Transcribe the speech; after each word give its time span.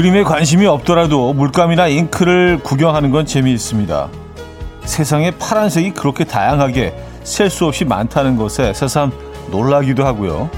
그림에 0.00 0.22
관심이 0.22 0.64
없더라도 0.64 1.34
물감이나 1.34 1.88
잉크를 1.88 2.60
구경하는 2.62 3.10
건 3.10 3.26
재미있습니다. 3.26 4.08
세상에 4.86 5.30
파란색이 5.32 5.90
그렇게 5.90 6.24
다양하게 6.24 6.94
셀 7.22 7.50
수 7.50 7.66
없이 7.66 7.84
많다는 7.84 8.38
것에 8.38 8.72
새삼 8.72 9.12
놀라기도 9.50 10.06
하고요. 10.06 10.48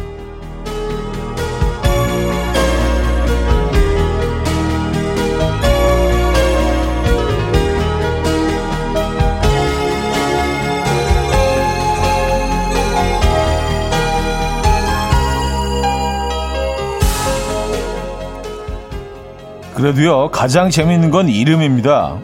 그래도요, 19.83 20.31
가장 20.31 20.71
재미있는 20.71 21.11
건 21.11 21.29
이름입니다. 21.29 22.17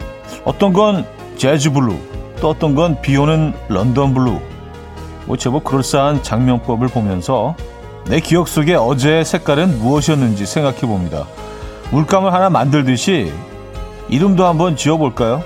어떤 0.45 0.71
건 0.71 1.05
재즈 1.35 1.71
blue, 1.71 1.93
또 2.39 2.51
어떤 2.51 2.73
건 2.73 3.01
비 3.01 3.17
오는 3.17 3.53
런던 3.67 4.13
blue. 4.13 4.39
뭐 5.25 5.35
제법 5.35 5.65
그럴싸한 5.65 6.23
작명법을 6.23 6.87
보면서 6.87 7.57
내 8.07 8.21
기억 8.21 8.47
속에 8.47 8.75
어제의 8.75 9.25
색깔은 9.25 9.79
무엇이었는지 9.79 10.45
생각해 10.45 10.79
봅니다. 10.79 11.25
물감을 11.91 12.31
하나 12.31 12.49
만들듯이 12.49 13.29
이름도 14.07 14.45
한번 14.45 14.77
지어볼까요? 14.77 15.43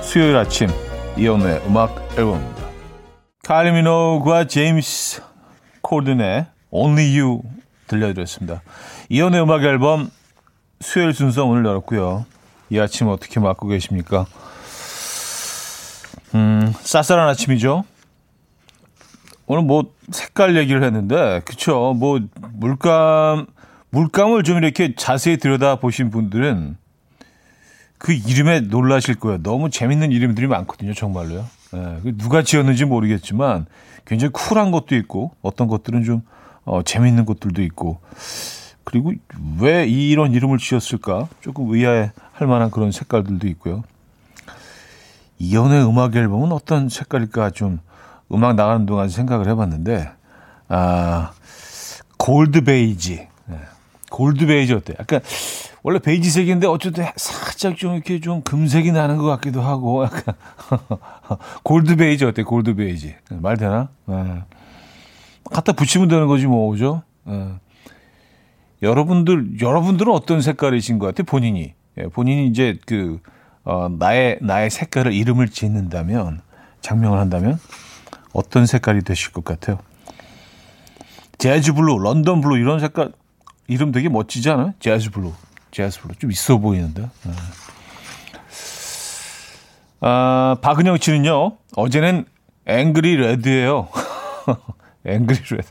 수요일 0.00 0.36
아침 0.36 0.68
이현우의 1.16 1.62
음악 1.68 2.04
앨범입니다. 2.18 2.62
카일리 3.44 3.70
미노그와 3.70 4.48
제임스 4.48 5.22
코든의 5.82 6.46
Only 6.72 7.20
You 7.20 7.42
들려드렸습니다. 7.86 8.62
이연의 9.08 9.40
음악 9.40 9.62
앨범 9.62 10.10
수요일 10.84 11.14
순서 11.14 11.46
오늘 11.46 11.64
열었고요. 11.64 12.26
이 12.68 12.78
아침 12.78 13.08
어떻게 13.08 13.40
맞고 13.40 13.68
계십니까? 13.68 14.26
음, 16.34 16.74
쌀쌀한 16.82 17.26
아침이죠. 17.30 17.84
오늘 19.46 19.62
뭐 19.64 19.90
색깔 20.12 20.56
얘기를 20.56 20.82
했는데, 20.82 21.40
그쵸? 21.46 21.94
뭐 21.94 22.20
물감 22.52 23.46
물감을 23.90 24.42
좀 24.42 24.58
이렇게 24.58 24.94
자세히 24.94 25.38
들여다 25.38 25.76
보신 25.76 26.10
분들은 26.10 26.76
그 27.96 28.12
이름에 28.12 28.60
놀라실 28.60 29.14
거예요. 29.14 29.42
너무 29.42 29.70
재밌는 29.70 30.12
이름들이 30.12 30.46
많거든요, 30.46 30.92
정말로요. 30.92 31.46
예, 31.74 32.12
누가 32.18 32.42
지었는지 32.42 32.84
모르겠지만 32.84 33.64
굉장히 34.04 34.32
쿨한 34.32 34.70
것도 34.70 34.96
있고 34.96 35.32
어떤 35.40 35.66
것들은 35.66 36.04
좀 36.04 36.22
어, 36.64 36.82
재밌는 36.82 37.24
것들도 37.24 37.62
있고 37.62 38.00
그리고 38.94 39.12
왜 39.58 39.88
이런 39.88 40.32
이름을 40.32 40.58
지었을까? 40.58 41.26
조금 41.40 41.68
의아해 41.74 42.12
할 42.32 42.46
만한 42.46 42.70
그런 42.70 42.92
색깔들도 42.92 43.48
있고요. 43.48 43.82
이연의 45.40 45.84
음악 45.84 46.14
앨범은 46.14 46.52
어떤 46.52 46.88
색깔일까 46.88 47.50
좀 47.50 47.80
음악 48.32 48.54
나가는 48.54 48.86
동안 48.86 49.08
생각을 49.08 49.48
해봤는데, 49.48 50.12
아, 50.68 51.32
골드 52.18 52.62
베이지. 52.62 53.26
네. 53.46 53.56
골드 54.12 54.46
베이지 54.46 54.74
어때? 54.74 54.94
약간, 55.00 55.20
원래 55.82 55.98
베이지색인데 55.98 56.68
어쨌든 56.68 57.04
살짝 57.16 57.76
좀 57.76 57.94
이렇게 57.94 58.20
좀 58.20 58.42
금색이 58.42 58.92
나는 58.92 59.18
것 59.18 59.24
같기도 59.24 59.60
하고, 59.60 60.04
약간, 60.04 60.36
골드 61.64 61.96
베이지 61.96 62.26
어때? 62.26 62.44
골드 62.44 62.76
베이지. 62.76 63.16
네, 63.28 63.38
말 63.40 63.56
되나? 63.56 63.88
네. 64.06 64.44
갖다 65.50 65.72
붙이면 65.72 66.06
되는 66.06 66.28
거지 66.28 66.46
뭐, 66.46 66.70
그죠? 66.70 67.02
네. 67.24 67.54
여러분들, 68.82 69.60
여러분들은 69.60 70.12
어떤 70.12 70.40
색깔이신 70.40 70.98
것 70.98 71.06
같아요? 71.06 71.24
본인이. 71.24 71.74
예, 71.98 72.02
본인이 72.04 72.46
이제 72.48 72.78
그, 72.86 73.20
어, 73.64 73.88
나의, 73.88 74.38
나의 74.42 74.70
색깔을 74.70 75.12
이름을 75.12 75.48
짓는다면, 75.48 76.40
작명을 76.80 77.18
한다면, 77.18 77.58
어떤 78.32 78.66
색깔이 78.66 79.02
되실 79.02 79.32
것 79.32 79.44
같아요? 79.44 79.78
재즈 81.38 81.72
blue, 81.72 81.98
런던 81.98 82.40
blue, 82.40 82.58
이런 82.58 82.80
색깔, 82.80 83.12
이름 83.68 83.92
되게 83.92 84.08
멋지지 84.08 84.50
않아요? 84.50 84.74
재즈 84.80 85.10
blue. 85.10 85.32
재즈 85.70 86.00
blue. 86.00 86.14
좀 86.16 86.30
있어 86.30 86.58
보이는데. 86.58 87.02
네. 87.02 87.32
아, 90.00 90.56
박은영 90.60 90.98
씨는요, 90.98 91.56
어제는 91.76 92.26
angry 92.66 93.16
red예요 93.16 93.88
angry 95.06 95.38
red. 95.50 95.68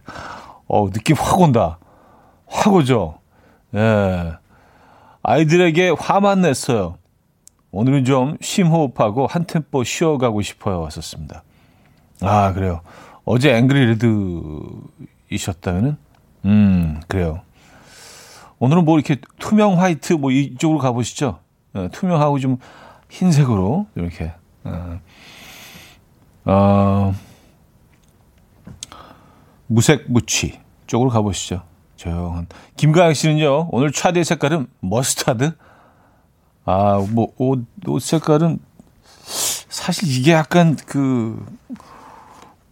어, 0.68 0.90
느낌 0.90 1.16
확 1.18 1.40
온다. 1.40 1.78
확 2.54 2.74
오죠? 2.74 3.18
예. 3.74 4.34
아이들에게 5.24 5.96
화만 6.00 6.42
냈어요. 6.42 6.98
오늘은 7.72 8.06
좀 8.06 8.38
심호흡하고 8.40 9.26
한 9.26 9.46
템포 9.46 9.84
쉬어가고 9.84 10.44
싶어요. 10.44 10.80
하셨습니다. 10.82 11.44
아, 12.22 12.54
그래요. 12.54 12.82
어제 13.26 13.56
angry 13.56 13.98
red이셨다면은, 15.30 15.98
음, 16.46 17.02
그래요. 17.08 17.42
오늘은 18.60 18.86
뭐 18.86 19.00
이렇게 19.00 19.20
투명 19.40 19.82
white 19.82 20.14
뭐 20.14 20.30
이쪽으로 20.32 20.78
가보시죠. 20.80 21.40
예, 21.76 21.90
투명하고 21.92 22.38
좀 22.40 22.58
흰색으로 23.10 23.88
이렇게. 23.96 24.32
어, 24.64 25.00
어, 26.46 27.16
무색 29.68 30.06
무취 30.12 30.60
쪽으로 30.86 31.10
가보시죠. 31.10 31.64
조용한. 32.04 32.48
김가영 32.76 33.14
씨는요, 33.14 33.70
오늘 33.72 33.92
차대 33.92 34.24
색깔은 34.24 34.68
머스타드? 34.82 35.54
아, 36.66 37.06
뭐, 37.10 37.34
옷, 37.38 37.66
옷 37.88 38.00
색깔은 38.02 38.60
사실 39.70 40.10
이게 40.10 40.34
약간 40.34 40.76
그, 40.86 41.44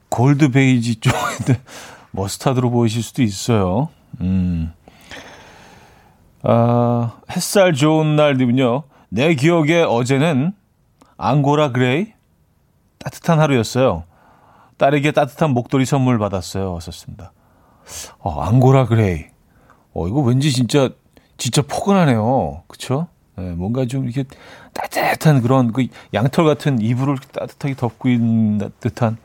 골드 0.09 0.51
베이지 0.51 0.97
쪽인데, 0.97 1.61
머스타드로 2.11 2.71
보이실 2.71 3.01
수도 3.03 3.23
있어요. 3.23 3.89
음. 4.19 4.73
아, 6.43 7.13
햇살 7.31 7.73
좋은 7.73 8.17
날이군요. 8.17 8.83
내 9.09 9.33
기억에 9.35 9.81
어제는 9.81 10.53
앙고라 11.17 11.71
gray? 11.71 12.13
따뜻한 12.99 13.39
하루였어요. 13.39 14.03
딸에게 14.77 15.11
따뜻한 15.11 15.51
목도리 15.51 15.85
선물 15.85 16.17
받았어요. 16.17 16.73
하셨습니다. 16.73 17.31
어, 18.19 18.41
앙고라 18.41 18.87
gray. 18.87 19.25
어, 19.93 20.07
이거 20.07 20.21
왠지 20.21 20.51
진짜, 20.51 20.89
진짜 21.37 21.61
포근하네요. 21.61 22.63
그쵸? 22.67 23.07
네, 23.37 23.51
뭔가 23.51 23.85
좀 23.85 24.05
이렇게 24.05 24.23
따뜻한 24.73 25.41
그런 25.41 25.71
그 25.71 25.87
양털 26.13 26.45
같은 26.45 26.81
이불을 26.81 27.17
따뜻하게 27.31 27.75
덮고 27.75 28.09
있는 28.09 28.71
듯한 28.79 29.17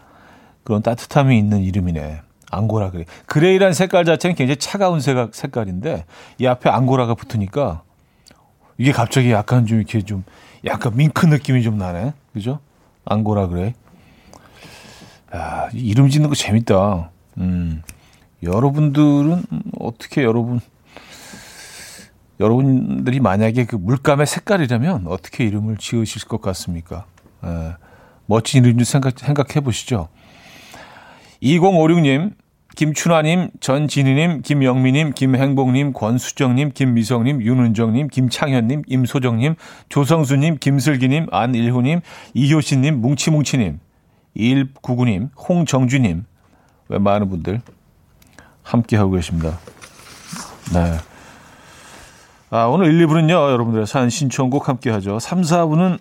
그런 0.65 0.83
따뜻함이 0.83 1.37
있는 1.39 1.63
이름이네. 1.63 2.23
앙고라 2.51 2.91
gray. 2.91 3.05
Gray란 3.27 3.73
색깔 3.73 4.05
자체는 4.05 4.37
굉장히 4.37 4.57
차가운 4.57 5.01
색깔, 5.01 5.31
색깔인데 5.33 6.05
이 6.39 6.47
앞에 6.47 6.71
앙고라가 6.71 7.15
붙으니까 7.15 7.83
이게 8.79 8.93
갑자기 8.93 9.33
약간 9.33 9.67
좀 9.67 9.79
이렇게 9.79 10.03
좀 10.03 10.25
약간 10.65 10.97
밍크 10.97 11.27
느낌이 11.27 11.63
좀 11.63 11.79
나네. 11.79 12.13
그죠? 12.33 12.61
앙고라 13.05 13.49
gray. 13.49 13.73
야, 15.35 15.69
이름 15.73 16.09
짓는 16.09 16.29
거 16.29 16.35
재밌다. 16.35 17.11
음. 17.39 17.83
여러분들은 18.47 19.43
어떻게 19.79 20.23
여러분 20.23 20.61
여러분들이 22.39 23.21
만약에 23.21 23.65
그 23.65 23.77
물감의 23.77 24.27
색깔이라면 24.27 25.07
어떻게 25.07 25.45
이름을 25.45 25.79
지으실 25.79 26.29
것 26.29 26.41
같습니까? 26.41 27.07
에, 27.45 27.75
멋진 28.27 28.65
이름 28.65 28.79
좀 28.79 28.85
생각, 28.85 29.19
생각해 29.19 29.61
보시죠. 29.61 30.09
2056님, 31.43 32.35
김춘화님, 32.77 33.51
전진희님, 33.61 34.43
김영미님, 34.43 35.13
김행복님, 35.13 35.95
권수정님, 35.95 36.73
김미성님, 36.75 37.41
윤은정님, 37.41 38.09
김창현님, 38.09 38.83
임소정님, 38.87 39.55
조성수님, 39.89 40.59
김슬기님, 40.61 41.29
안일호님, 41.31 42.01
이효신님, 42.35 43.01
뭉치뭉치님, 43.01 43.81
2199님, 44.37 45.31
홍정주님, 45.39 46.25
왜 46.89 46.99
많은 46.99 47.31
분들 47.31 47.63
함께 48.67 48.97
하고 48.97 49.13
계십니다. 49.13 49.59
네. 50.75 50.99
아, 52.51 52.65
오늘 52.65 52.93
1, 52.93 53.07
2부는요, 53.07 53.31
여러분들의 53.31 53.87
사연 53.87 54.11
신청곡 54.11 54.69
함께 54.69 54.91
하죠. 54.91 55.19
3, 55.19 55.43
4부는 55.43 55.99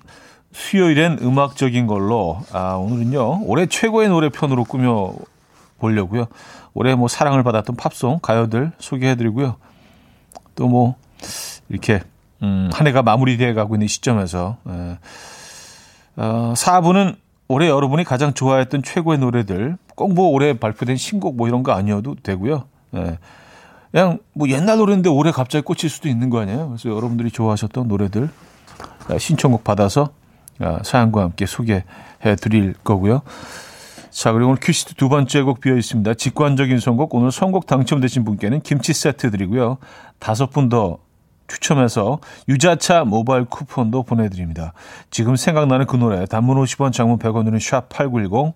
수요일엔 0.51 1.19
음악적인 1.21 1.85
걸로, 1.85 2.41
아, 2.51 2.73
오늘은요, 2.73 3.43
올해 3.43 3.67
최고의 3.67 4.09
노래 4.09 4.29
편으로 4.29 4.63
꾸며 4.63 5.13
보려고요. 5.79 6.27
올해 6.73 6.95
뭐 6.95 7.07
사랑을 7.07 7.43
받았던 7.43 7.75
팝송, 7.75 8.19
가요들 8.21 8.71
소개해드리고요. 8.79 9.57
또 10.55 10.67
뭐, 10.67 10.95
이렇게, 11.69 12.01
음, 12.41 12.69
한 12.73 12.87
해가 12.87 13.03
마무리되어 13.03 13.53
가고 13.53 13.75
있는 13.75 13.87
시점에서, 13.87 14.57
에, 14.67 14.97
어, 16.17 16.53
4부는 16.55 17.15
올해 17.47 17.67
여러분이 17.69 18.05
가장 18.05 18.33
좋아했던 18.33 18.81
최고의 18.81 19.19
노래들, 19.19 19.77
꼭 19.95 20.13
뭐 20.13 20.27
올해 20.29 20.53
발표된 20.53 20.97
신곡 20.97 21.35
뭐 21.35 21.47
이런 21.47 21.63
거 21.63 21.71
아니어도 21.71 22.15
되고요. 22.21 22.65
예. 22.95 23.17
그냥 23.91 24.19
뭐 24.33 24.49
옛날 24.49 24.77
노래인데 24.77 25.09
올해 25.09 25.31
갑자기 25.31 25.63
꽂힐 25.63 25.89
수도 25.89 26.09
있는 26.09 26.29
거 26.29 26.39
아니에요? 26.41 26.67
그래서 26.67 26.89
여러분들이 26.89 27.31
좋아하셨던 27.31 27.87
노래들 27.87 28.29
아, 29.07 29.17
신청곡 29.17 29.63
받아서 29.63 30.09
아, 30.59 30.79
사연과 30.83 31.21
함께 31.21 31.45
소개해 31.45 31.83
드릴 32.41 32.73
거고요. 32.83 33.21
자, 34.09 34.31
그리고 34.31 34.51
오늘 34.51 34.59
퀴시트 34.61 34.95
두 34.95 35.09
번째 35.09 35.41
곡 35.41 35.59
비어 35.59 35.75
있습니다. 35.75 36.13
직관적인 36.13 36.79
선곡. 36.79 37.13
오늘 37.15 37.31
선곡 37.31 37.67
당첨되신 37.67 38.23
분께는 38.23 38.61
김치 38.61 38.93
세트 38.93 39.31
드리고요. 39.31 39.77
다섯 40.19 40.49
분 40.49 40.69
더 40.69 40.99
추첨해서 41.47 42.19
유자차 42.47 43.03
모바일 43.03 43.45
쿠폰도 43.45 44.03
보내드립니다. 44.03 44.73
지금 45.11 45.35
생각나는 45.35 45.85
그 45.85 45.95
노래 45.95 46.25
단문 46.25 46.57
50원 46.63 46.91
장문 46.91 47.19
100원으로는 47.19 47.57
샵8910 47.57 48.53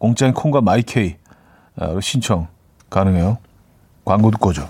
공짜인 0.00 0.32
콩과 0.32 0.62
마이케이 0.62 1.16
아, 1.76 2.00
신청 2.00 2.48
가능해요. 2.88 3.36
광고 4.04 4.30
듣고 4.30 4.48
오죠. 4.48 4.68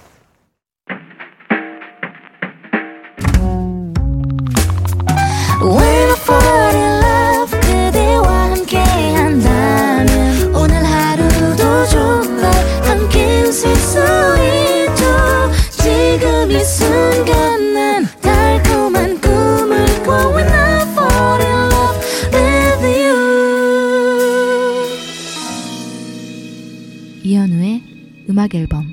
음악 28.40 28.54
앨범 28.54 28.90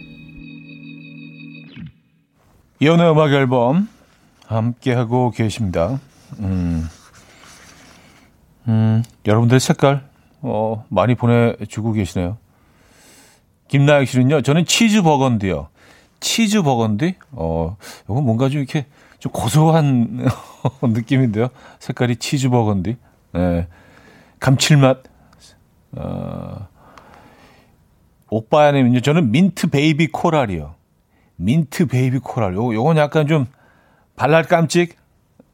이연의 2.81 3.11
음악 3.11 3.31
앨범 3.31 3.87
함께 4.45 4.91
하고 4.93 5.31
계십니다. 5.31 6.01
음, 6.39 6.85
음, 8.67 9.03
여러분들 9.25 9.61
색깔 9.61 10.05
어, 10.41 10.83
많이 10.89 11.15
보내주고 11.15 11.93
계시네요. 11.93 12.37
김나영 13.69 14.03
씨는요, 14.03 14.41
저는 14.41 14.65
치즈 14.65 15.01
버건디요. 15.01 15.69
치즈 16.19 16.61
버건디? 16.63 17.15
어, 17.31 17.77
이건 18.03 18.25
뭔가 18.25 18.49
좀 18.49 18.59
이렇게 18.59 18.85
좀 19.19 19.31
고소한 19.31 20.27
느낌인데요. 20.83 21.47
색깔이 21.79 22.17
치즈 22.17 22.49
버건디. 22.49 22.97
네. 23.31 23.67
감칠맛. 24.41 25.03
어, 25.93 26.67
오빠야님은요, 28.29 29.01
저는 29.01 29.31
mint 29.31 29.69
baby 29.69 30.07
coral이요. 30.07 30.75
Mint 31.37 31.87
baby 31.87 32.19
coral. 32.19 32.55
요, 32.55 32.73
요건 32.73 32.97
약간 32.97 33.27
좀 33.27 33.45
발랄 34.15 34.43
깜찍, 34.43 34.97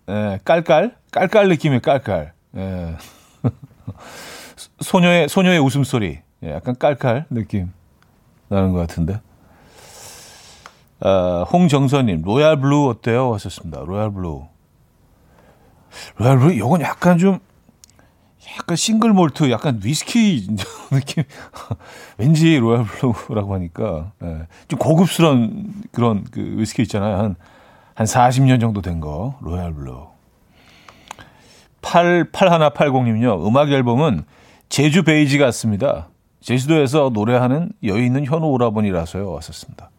예, 0.09 0.39
깔깔, 0.43 0.95
깔깔 1.11 1.49
느낌의 1.49 1.81
깔깔. 1.81 2.33
예. 2.55 2.95
소녀의, 4.79 5.29
소녀의 5.29 5.59
웃음소리. 5.59 6.19
예, 6.43 6.51
약간 6.51 6.75
깔깔 6.77 7.25
느낌 7.29 7.71
나는 8.49 8.71
것 8.71 8.79
같은데. 8.79 9.21
어, 11.01 11.43
홍정선님, 11.51 12.21
royal 12.23 12.59
blue 12.59 12.89
어때요? 12.89 13.33
하셨습니다. 13.33 13.81
Royal 13.81 14.11
blue. 14.11 14.47
Royal 16.17 16.39
blue, 16.39 16.57
요건 16.57 16.81
약간 16.81 17.17
좀, 17.17 17.39
약간 18.57 18.75
single 18.75 19.13
malt, 19.13 19.49
약간 19.51 19.79
위스키 19.83 20.47
느낌. 20.91 21.23
왠지 22.17 22.57
royal 22.57 22.85
blue라고 22.85 23.53
하니까 23.55 24.11
예, 24.23 24.47
좀 24.67 24.79
고급스러운 24.79 25.83
그런 25.91 26.23
그 26.25 26.39
위스키 26.57 26.81
있잖아요. 26.83 27.17
한, 27.17 27.35
한 27.95 28.05
40년 28.07 28.59
정도 28.59 28.81
된 28.81 28.99
거. 28.99 29.37
Royal 29.41 29.73
blue. 29.73 30.07
88180님요. 31.81 33.45
음악 33.45 33.71
앨범은 33.71 34.23
제주 34.69 35.03
베이지 35.03 35.37
같습니다. 35.37 36.09
제주도에서 36.41 37.11
노래하는 37.13 37.71
여유 37.83 38.03
있는 38.05 38.25
현우 38.25 38.47
오라버니라서요. 38.47 39.29
하셨습니다. 39.31 39.89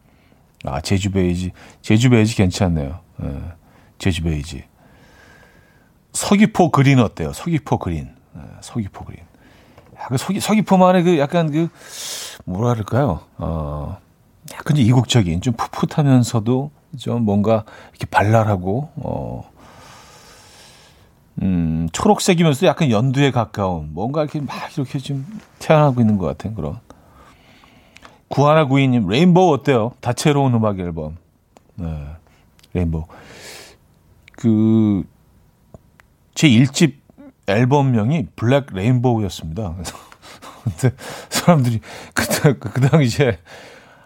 아, 0.65 0.81
제주 0.81 1.11
베이지. 1.11 1.51
제주 1.81 2.09
베이지 2.09 2.35
괜찮네요. 2.35 2.99
예, 3.23 3.41
제주 3.97 4.23
베이지. 4.23 4.63
서귀포 6.13 6.71
green 6.71 6.99
어때요? 6.99 7.33
서귀포 7.33 7.77
green. 7.79 8.14
예, 8.35 8.41
서귀포 8.61 9.05
green. 9.05 9.23
약간 9.97 10.17
서귀, 10.17 10.39
서귀포만의 10.39 11.03
그 11.03 11.17
약간 11.19 11.51
그, 11.51 11.69
뭐라 12.45 12.73
그럴까요? 12.73 13.21
어, 13.37 13.97
약간 14.53 14.77
이국적인, 14.77 15.41
좀 15.41 15.53
풋풋하면서도 15.53 16.71
좀 16.97 17.23
뭔가 17.23 17.63
이렇게 17.91 18.05
발랄하고, 18.05 18.89
어, 18.97 19.49
음, 21.41 21.89
초록색이면서 21.91 22.65
약간 22.65 22.89
연두에 22.89 23.31
가까운, 23.31 23.93
뭔가 23.93 24.23
이렇게 24.23 24.39
막 24.41 24.55
이렇게 24.77 24.99
좀 24.99 25.25
태어나고 25.59 26.01
있는 26.01 26.17
것 26.17 26.25
같은 26.25 26.55
그런. 26.55 26.79
구하나 28.27 28.65
구이님, 28.65 29.07
rainbow 29.07 29.53
어때요? 29.53 29.93
다채로운 30.01 30.53
음악 30.53 30.79
앨범. 30.79 31.17
네, 31.75 32.07
rainbow. 32.73 33.05
그, 34.33 35.03
제 36.33 36.49
1집 36.49 37.04
앨범명이 37.47 38.27
Black 38.35 38.67
Rainbow였습니다. 38.73 39.75
근데 40.63 40.95
사람들이 41.29 41.79
그때 42.13 42.53
그 42.57 42.81
당시에 42.81 43.37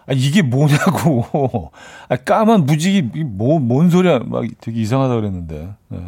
아, 0.07 0.13
이게 0.13 0.41
뭐냐고 0.41 1.71
아, 2.09 2.15
까만 2.15 2.65
무지개 2.65 3.23
뭐뭔 3.23 3.89
소리야 3.89 4.19
막 4.25 4.43
되게 4.59 4.81
이상하다 4.81 5.15
그랬는데 5.15 5.73
네. 5.89 5.99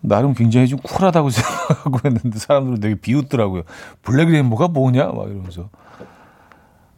나름 0.00 0.34
굉장히 0.34 0.68
좀 0.68 0.78
쿨하다고 0.80 1.30
생각하고 1.30 2.00
했는데 2.04 2.38
사람들은 2.38 2.80
되게 2.80 2.94
비웃더라고요. 2.94 3.62
블랙 4.02 4.30
레인보우가 4.30 4.68
뭐냐 4.68 5.06
막 5.06 5.28
이러면서 5.28 5.70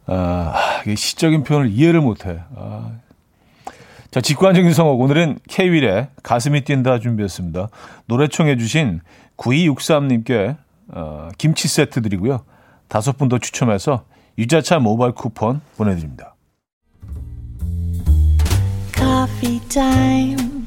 아 0.07 0.55
시적인 0.97 1.43
표현을 1.43 1.71
이해를 1.71 2.01
못해. 2.01 2.41
아, 2.57 2.93
자, 4.17 4.23
직관적인 4.23 4.73
성곡. 4.73 4.99
오늘은 5.03 5.41
케이윌의 5.47 6.09
가슴이 6.23 6.63
뛴다 6.63 7.01
준비했습니다. 7.01 7.69
노래 8.07 8.29
청해 8.29 8.57
주신 8.57 9.03
9263님께 9.37 10.57
어, 10.89 11.29
김치 11.37 11.69
세트 11.69 12.01
드리고요. 12.01 12.41
다섯 12.89 13.19
분 13.19 13.29
더 13.29 13.37
추첨해서 13.39 14.05
유자차 14.39 14.79
모바일 14.79 15.13
쿠폰 15.13 15.61
보내드립니다. 15.77 16.35
Coffee 18.95 19.61
time. 19.69 20.67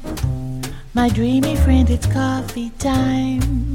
My 0.94 1.10
dreamy 1.12 1.54
friend, 1.56 1.92
it's 1.92 2.06
coffee 2.06 2.70
time. 2.78 3.74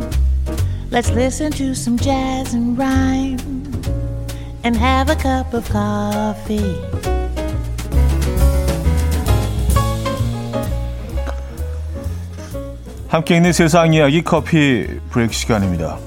Let's 0.90 1.12
listen 1.12 1.52
to 1.52 1.72
some 1.72 1.98
jazz 2.00 2.56
and 2.56 2.80
rhyme 2.80 3.40
and 4.64 4.78
have 4.78 5.12
a 5.12 5.18
cup 5.18 5.54
of 5.54 5.70
coffee. 5.70 7.15
함께 13.16 13.38
있는 13.38 13.54
세상 13.54 13.94
이야기 13.94 14.22
커피 14.22 14.86
브레이크 15.10 15.32
시간입니다. 15.32 15.98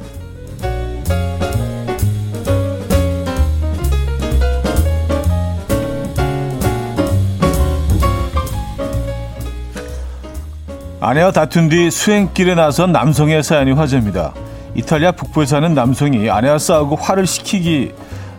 아내와 11.00 11.32
다툰 11.32 11.70
뒤 11.70 11.90
수행길에 11.90 12.54
나선 12.54 12.92
남성의 12.92 13.42
사연이 13.42 13.72
화제입니다. 13.72 14.34
이탈리아 14.74 15.12
북부에 15.12 15.46
사는 15.46 15.72
남성이 15.72 16.28
아내와 16.28 16.58
싸우고 16.58 16.96
화를 16.96 17.26
식히기 17.26 17.92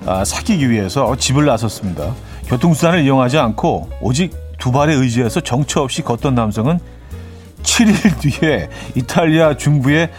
아, 0.05 0.23
사귀기 0.23 0.69
위해서 0.69 1.15
집을 1.15 1.47
나섰습니다. 1.47 2.13
교통수단을 2.45 3.01
이용하지 3.01 3.39
않고 3.39 3.89
오직 3.99 4.37
두 4.59 4.71
발에 4.71 4.93
의지해서 4.93 5.39
정처 5.39 5.81
없이 5.81 6.03
걷던 6.03 6.35
남성은 6.35 6.98
7일 7.69 8.19
뒤에 8.19 8.69
이탈리아 8.95 9.55
중부의 9.55 10.09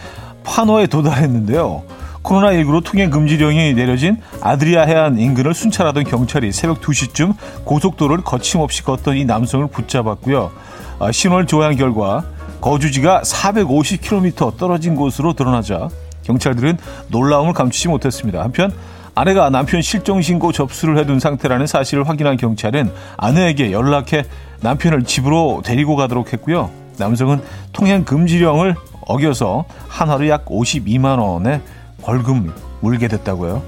파노에 0.43 0.87
도달했는데요. 0.87 1.83
코로나19로 2.23 2.83
통행 2.83 3.09
금지령이 3.09 3.73
내려진 3.73 4.17
아드리아 4.41 4.83
해안 4.83 5.19
인근을 5.19 5.53
순찰하던 5.53 6.03
경찰이 6.05 6.51
새벽 6.51 6.81
2시쯤 6.81 7.35
고속도로를 7.65 8.23
거침없이 8.23 8.83
걷던 8.83 9.17
이 9.17 9.25
남성을 9.25 9.67
붙잡았고요. 9.67 10.51
아, 10.99 11.11
신호를 11.11 11.47
조회한 11.47 11.75
결과 11.75 12.23
거주지가 12.61 13.21
450km 13.23 14.57
떨어진 14.57 14.95
곳으로 14.95 15.33
드러나자 15.33 15.89
경찰들은 16.23 16.77
놀라움을 17.09 17.53
감추지 17.53 17.87
못했습니다. 17.89 18.41
한편 18.41 18.71
아내가 19.15 19.49
남편 19.49 19.81
실종 19.81 20.21
신고 20.21 20.51
접수를 20.51 20.97
해둔 20.99 21.19
상태라는 21.19 21.67
사실을 21.67 22.07
확인한 22.07 22.37
경찰은 22.37 22.91
아내에게 23.17 23.71
연락해 23.71 24.23
남편을 24.61 25.03
집으로 25.03 25.63
데리고 25.65 25.95
가도록 25.95 26.33
했고요. 26.33 26.80
남성은 27.01 27.41
통행 27.73 28.05
금지령을 28.05 28.75
어겨서 29.07 29.65
한화로 29.87 30.29
약 30.29 30.45
52만 30.45 31.19
원의 31.19 31.61
벌금 32.01 32.53
물게 32.81 33.07
됐다고요. 33.07 33.61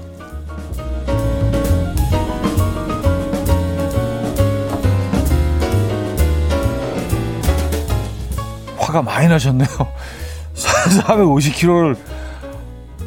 화가 8.78 9.02
많이 9.02 9.26
나셨네요. 9.26 9.68
450km를 10.54 11.96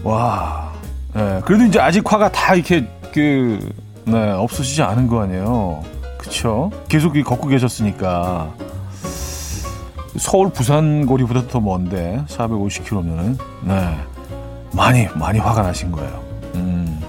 와. 0.03 0.73
네, 1.13 1.41
그래도 1.45 1.63
이제 1.63 1.79
아직 1.79 2.03
화가 2.11 2.31
다 2.31 2.53
이렇게 2.53 2.85
그 3.13 3.59
네, 4.03 4.31
없어지지 4.31 4.83
않은 4.83 5.07
거 5.07 5.21
아니에요. 5.21 5.83
그렇죠? 6.17 6.71
계속 6.89 7.13
걷고 7.13 7.47
계셨으니까. 7.47 8.66
서울 10.15 10.49
부산 10.49 11.05
거리보다 11.05 11.47
더 11.47 11.59
먼데 11.59 12.23
450km면은 12.27 13.37
네. 13.63 13.97
많이 14.73 15.07
많이 15.15 15.39
화가 15.39 15.61
나신 15.61 15.91
거예요. 15.91 16.23
음. 16.55 17.01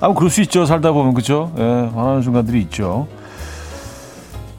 아, 0.00 0.12
그럴 0.12 0.30
수 0.30 0.40
있죠. 0.42 0.64
살다 0.64 0.92
보면 0.92 1.14
그죠? 1.14 1.52
예, 1.58 1.62
화나는 1.62 2.22
순간들이 2.22 2.60
있죠. 2.62 3.08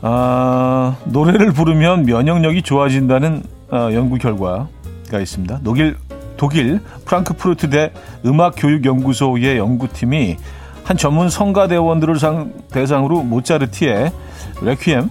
아, 0.01 0.97
노래를 1.05 1.51
부르면 1.51 2.03
면역력이 2.05 2.61
좋아진다는 2.61 3.43
어, 3.71 3.89
연구 3.93 4.17
결과가 4.17 5.19
있습니다. 5.19 5.61
독일 5.63 5.97
독일 6.37 6.79
프랑크푸르트 7.05 7.69
대 7.69 7.91
음악교육연구소의 8.25 9.57
연구팀이 9.57 10.37
한 10.85 10.97
전문 10.97 11.29
성가대원들을 11.29 12.17
상, 12.17 12.53
대상으로 12.71 13.23
모차르티의 13.23 14.11
레퀴엠 14.61 15.09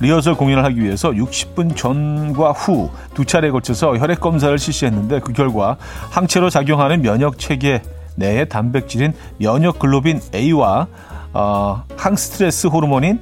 리허설 0.00 0.34
공연을 0.34 0.64
하기 0.64 0.82
위해서 0.82 1.10
60분 1.10 1.76
전과 1.76 2.52
후 2.52 2.90
두 3.14 3.24
차례에 3.24 3.50
걸쳐서 3.50 3.98
혈액 3.98 4.20
검사를 4.20 4.56
실시했는데 4.58 5.20
그 5.20 5.32
결과 5.32 5.76
항체로 6.10 6.50
작용하는 6.50 7.02
면역 7.02 7.38
체계 7.38 7.82
내의 8.16 8.48
단백질인 8.48 9.12
면역 9.38 9.78
글로빈 9.78 10.20
A와 10.34 10.86
어, 11.34 11.84
항스트레스 11.96 12.66
호르몬인 12.66 13.20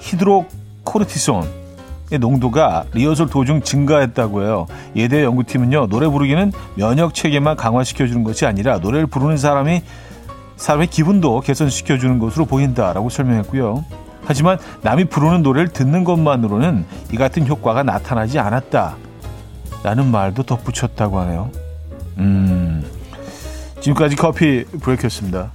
히드로코르티손의 0.00 1.48
농도가 2.20 2.84
리허설 2.92 3.28
도중 3.28 3.62
증가했다고 3.62 4.42
해요. 4.42 4.66
예대 4.96 5.24
연구팀은요, 5.24 5.88
노래 5.88 6.06
부르기는 6.08 6.52
면역 6.76 7.14
체계만 7.14 7.56
강화시켜 7.56 8.06
주는 8.06 8.22
것이 8.24 8.46
아니라 8.46 8.78
노래를 8.78 9.06
부르는 9.06 9.36
사람이 9.36 9.82
사람의 10.56 10.88
기분도 10.88 11.40
개선시켜 11.40 11.98
주는 11.98 12.18
것으로 12.18 12.44
보인다라고 12.44 13.08
설명했고요. 13.08 13.84
하지만 14.24 14.58
남이 14.82 15.06
부르는 15.06 15.42
노래를 15.42 15.68
듣는 15.68 16.04
것만으로는 16.04 16.84
이 17.12 17.16
같은 17.16 17.46
효과가 17.46 17.82
나타나지 17.82 18.38
않았다. 18.38 18.96
라는 19.82 20.10
말도 20.10 20.42
덧붙였다고 20.42 21.18
하네요. 21.20 21.50
음, 22.18 22.84
지금까지 23.80 24.16
커피 24.16 24.64
브레이크였습니다. 24.64 25.52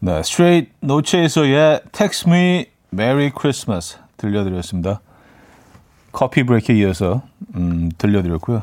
네, 0.00 0.22
스트레이트 0.22 0.70
노체에서의 0.80 1.80
Text 1.92 2.28
Me 2.28 2.66
Merry 2.92 3.30
Christmas 3.36 3.98
들려드렸습니다. 4.16 5.00
커피 6.12 6.42
브레이크에 6.44 6.76
이어서 6.76 7.22
음, 7.56 7.90
들려드렸고요. 7.96 8.62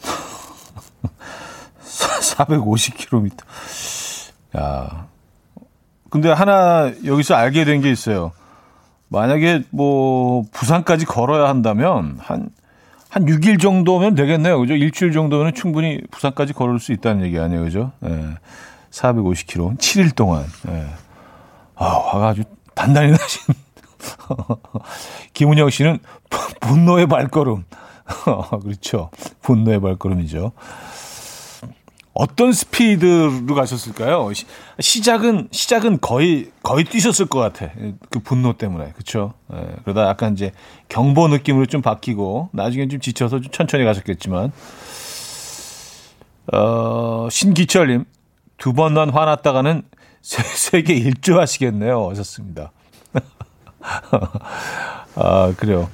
450km. 1.82 3.32
야. 4.58 5.06
근데 6.10 6.30
하나 6.30 6.92
여기서 7.04 7.34
알게 7.34 7.64
된 7.64 7.80
게 7.80 7.90
있어요. 7.90 8.32
만약에 9.08 9.62
뭐 9.70 10.44
부산까지 10.52 11.04
걸어야 11.06 11.48
한다면 11.48 12.16
한, 12.20 12.48
한 13.08 13.24
6일 13.26 13.60
정도면 13.60 14.14
되겠네요. 14.14 14.58
그죠? 14.58 14.74
일주일 14.74 15.12
정도면 15.12 15.54
충분히 15.54 16.00
부산까지 16.10 16.52
걸을 16.54 16.80
수 16.80 16.92
있다는 16.92 17.24
얘기 17.24 17.38
아니에요. 17.38 17.62
그죠? 17.64 17.92
예. 18.04 18.24
450km. 18.90 19.78
7일 19.78 20.14
동안. 20.14 20.44
예. 20.68 20.86
아, 21.76 21.84
화가 21.84 22.28
아주 22.28 22.42
단단히 22.74 23.12
나신. 23.12 23.54
김은영 25.34 25.70
씨는 25.70 25.98
분노의 26.60 27.06
발걸음. 27.06 27.64
그렇죠. 28.62 29.10
분노의 29.42 29.80
발걸음이죠. 29.80 30.52
어떤 32.18 32.50
스피드로 32.50 33.54
가셨을까요? 33.54 34.30
시, 34.80 35.02
작은 35.02 35.48
시작은 35.50 36.00
거의 36.00 36.50
거의 36.62 36.84
뛰셨을 36.84 37.26
것 37.26 37.38
같아. 37.40 37.70
그 38.10 38.20
분노 38.20 38.54
때문에 38.54 38.92
그렇죠. 38.92 39.34
예, 39.52 39.76
그러다 39.84 40.08
약간 40.08 40.32
이제 40.32 40.52
경보 40.88 41.28
느낌으로 41.28 41.66
좀 41.66 41.82
바뀌고 41.82 42.48
나중에 42.52 42.88
좀 42.88 43.00
지쳐서 43.00 43.40
좀 43.40 43.52
천천히 43.52 43.84
가셨겠지만 43.84 44.50
어, 46.54 47.28
신기철님 47.30 48.06
두 48.56 48.72
번만 48.72 49.10
화났다가는 49.10 49.82
세, 50.22 50.42
세계 50.42 50.94
일주 50.94 51.38
하시겠네요. 51.38 52.08
하셨습니다. 52.08 52.72
아 55.16 55.52
그래요. 55.58 55.90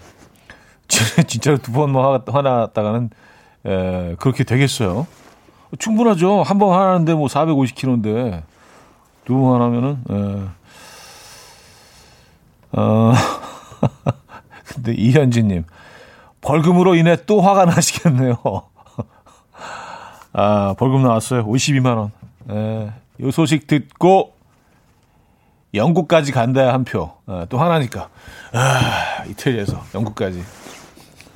진짜로 1.27 1.57
두 1.59 1.73
번만 1.73 2.23
화났다가는 2.29 3.11
에, 3.67 4.15
그렇게 4.21 4.45
되겠어요. 4.45 5.09
충분하죠. 5.79 6.43
한 6.43 6.59
번 6.59 6.79
하는데 6.79 7.15
뭐 7.15 7.29
450km인데 7.29 8.43
두 9.25 9.41
번 9.41 9.63
하면은 9.63 10.03
예. 10.11 10.49
어. 12.81 13.13
근데 14.75 14.93
이현진 14.95 15.49
님 15.49 15.65
벌금으로 16.41 16.95
인해 16.95 17.17
또 17.27 17.41
화가 17.41 17.65
나시겠네요. 17.67 18.37
아, 20.33 20.75
벌금 20.79 21.03
나왔어요. 21.03 21.47
52만 21.47 21.97
원. 21.99 22.11
예. 22.51 22.93
이 23.21 23.31
소식 23.31 23.67
듣고 23.67 24.33
영국까지 25.75 26.33
간다 26.33 26.73
한 26.73 26.85
표. 26.85 27.13
아, 27.27 27.47
또 27.49 27.59
하나니까. 27.59 28.09
아, 28.53 29.25
이태리에서 29.29 29.83
영국까지. 29.95 30.43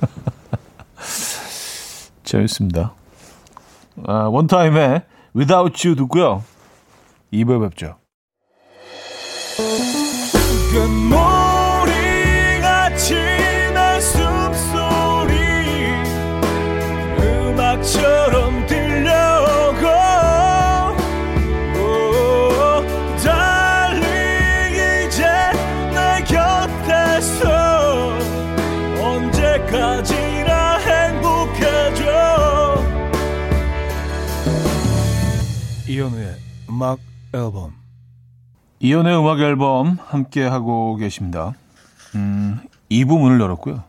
재밌습니다. 2.23 2.93
아, 4.05 4.27
원타임에 4.29 5.03
Without 5.35 5.87
You 5.87 5.95
듣고요. 5.95 6.43
2부에 7.33 7.61
뵙죠. 7.69 7.97
이연우의 36.07 36.35
음악 36.69 36.99
앨범 37.33 37.73
이연우의 38.79 39.19
음악 39.19 39.39
앨범 39.41 39.97
함께 40.05 40.43
하고 40.43 40.95
계십니다. 40.95 41.53
음, 42.15 42.61
2부 42.89 43.19
문을 43.19 43.41
열었고요. 43.41 43.83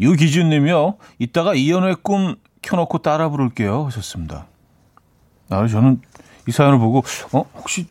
유기준님이요. 0.00 0.96
이따가 1.18 1.54
이연우의 1.54 1.96
꿈 2.02 2.36
켜놓고 2.60 2.98
따라 2.98 3.30
부를게요. 3.30 3.86
하셨습니다. 3.86 4.46
아, 5.48 5.66
저는 5.66 6.02
이 6.46 6.52
사연을 6.52 6.78
보고 6.78 7.02
어 7.32 7.44
혹시 7.54 7.86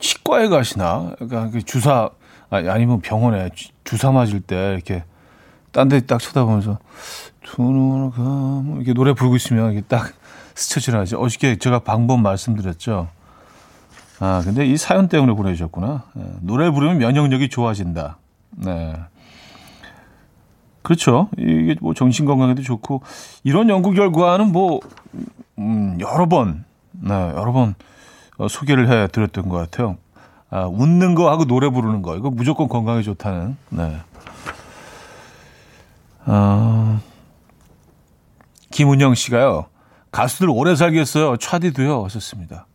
치과에 0.00 0.48
가시나? 0.48 1.14
그러니까 1.16 1.50
그 1.50 1.62
주사 1.62 2.10
아니면 2.50 3.00
병원에 3.00 3.48
주사 3.84 4.10
맞을 4.10 4.40
때 4.40 4.74
이렇게 4.74 5.04
딴 5.74 5.88
데 5.88 6.00
딱 6.00 6.20
쳐다보면서 6.20 6.78
두 7.42 7.62
눈을 7.62 8.12
감 8.12 8.76
이렇게 8.76 8.94
노래 8.94 9.12
부르고 9.12 9.36
있으면 9.36 9.72
이게 9.72 9.82
딱 9.82 10.12
스쳐 10.54 10.80
지나 10.80 11.00
하죠. 11.00 11.20
어저께 11.20 11.56
제가 11.56 11.80
방법 11.80 12.20
말씀드렸죠. 12.20 13.08
아 14.20 14.40
근데 14.44 14.64
이 14.64 14.76
사연 14.76 15.08
때문에 15.08 15.34
보내주셨구나. 15.34 16.04
네, 16.14 16.24
노래 16.40 16.70
부르면 16.70 16.98
면역력이 16.98 17.48
좋아진다. 17.48 18.18
네. 18.52 18.94
그렇죠. 20.82 21.28
이게 21.38 21.74
뭐 21.80 21.92
정신 21.94 22.24
건강에도 22.24 22.62
좋고 22.62 23.02
이런 23.42 23.68
연구 23.68 23.92
결과는 23.92 24.52
뭐 24.52 24.80
음, 25.58 25.96
여러 26.00 26.26
번, 26.26 26.64
네, 26.92 27.12
여러 27.12 27.52
번 27.52 27.74
어, 28.36 28.48
소개를 28.48 28.88
해 28.90 29.08
드렸던 29.08 29.48
것 29.48 29.56
같아요. 29.56 29.96
아, 30.50 30.66
웃는 30.66 31.14
거 31.14 31.30
하고 31.30 31.46
노래 31.46 31.68
부르는 31.68 32.02
거 32.02 32.16
이거 32.16 32.30
무조건 32.30 32.68
건강에 32.68 33.02
좋다는. 33.02 33.56
네. 33.70 33.98
아. 36.24 37.00
김은영 38.70 39.14
씨가요. 39.14 39.66
가수들 40.10 40.48
오래 40.50 40.74
살겠어요. 40.74 41.36
차디도요. 41.36 42.04
하셨습니다. 42.04 42.66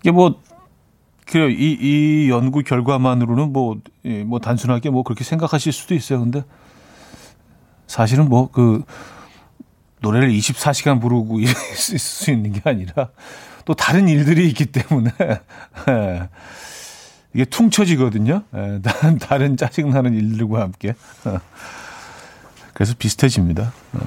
이게 0.00 0.10
뭐, 0.10 0.40
그래요. 1.26 1.48
이, 1.48 1.76
이 1.80 2.30
연구 2.30 2.62
결과만으로는 2.62 3.52
뭐, 3.52 3.78
뭐 4.26 4.38
단순하게 4.38 4.90
뭐 4.90 5.02
그렇게 5.02 5.24
생각하실 5.24 5.72
수도 5.72 5.94
있어요. 5.94 6.20
근데 6.20 6.44
사실은 7.86 8.28
뭐 8.28 8.50
그 8.52 8.84
노래를 10.00 10.30
24시간 10.30 11.00
부르고 11.00 11.40
있을 11.40 11.98
수 11.98 12.30
있는 12.30 12.52
게 12.52 12.60
아니라 12.64 13.10
또 13.64 13.74
다른 13.74 14.08
일들이 14.08 14.48
있기 14.48 14.66
때문에 14.66 15.10
이게 17.34 17.44
퉁쳐지거든요. 17.44 18.42
예, 18.54 18.80
다른, 19.20 19.56
짜증나는 19.56 20.14
일들과 20.14 20.62
함께. 20.62 20.94
그래서 22.74 22.94
비슷해집니다. 22.98 23.72
예. 23.96 24.00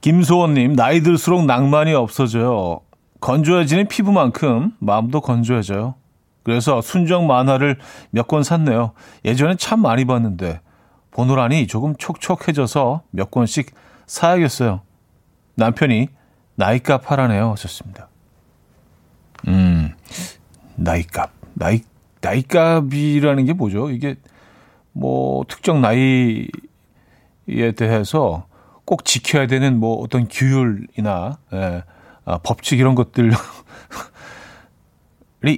김소원님, 0.00 0.76
나이 0.76 1.00
들수록 1.00 1.46
낭만이 1.46 1.94
없어져요. 1.94 2.80
건조해지는 3.20 3.88
피부만큼 3.88 4.72
마음도 4.78 5.20
건조해져요. 5.22 5.94
그래서 6.42 6.82
순정 6.82 7.26
만화를 7.26 7.78
몇 8.10 8.28
권 8.28 8.42
샀네요. 8.42 8.92
예전엔 9.24 9.56
참 9.56 9.80
많이 9.80 10.04
봤는데 10.04 10.60
보노라니 11.10 11.66
조금 11.68 11.96
촉촉해져서 11.96 13.02
몇 13.10 13.30
권씩 13.30 13.74
사야겠어요. 14.06 14.82
남편이 15.54 16.08
나이값 16.56 17.10
하라네요. 17.10 17.52
하셨습니다. 17.52 18.08
음, 19.48 19.83
나이값. 20.76 21.30
나이, 21.54 21.82
나이값이라는 22.20 23.44
게 23.44 23.52
뭐죠? 23.52 23.90
이게 23.90 24.16
뭐 24.92 25.44
특정 25.48 25.80
나이에 25.80 26.48
대해서 27.76 28.46
꼭 28.84 29.04
지켜야 29.04 29.46
되는 29.46 29.78
뭐 29.78 29.96
어떤 29.96 30.28
규율이나 30.28 31.38
예, 31.52 31.82
아, 32.24 32.38
법칙 32.38 32.78
이런 32.78 32.94
것들이 32.94 33.34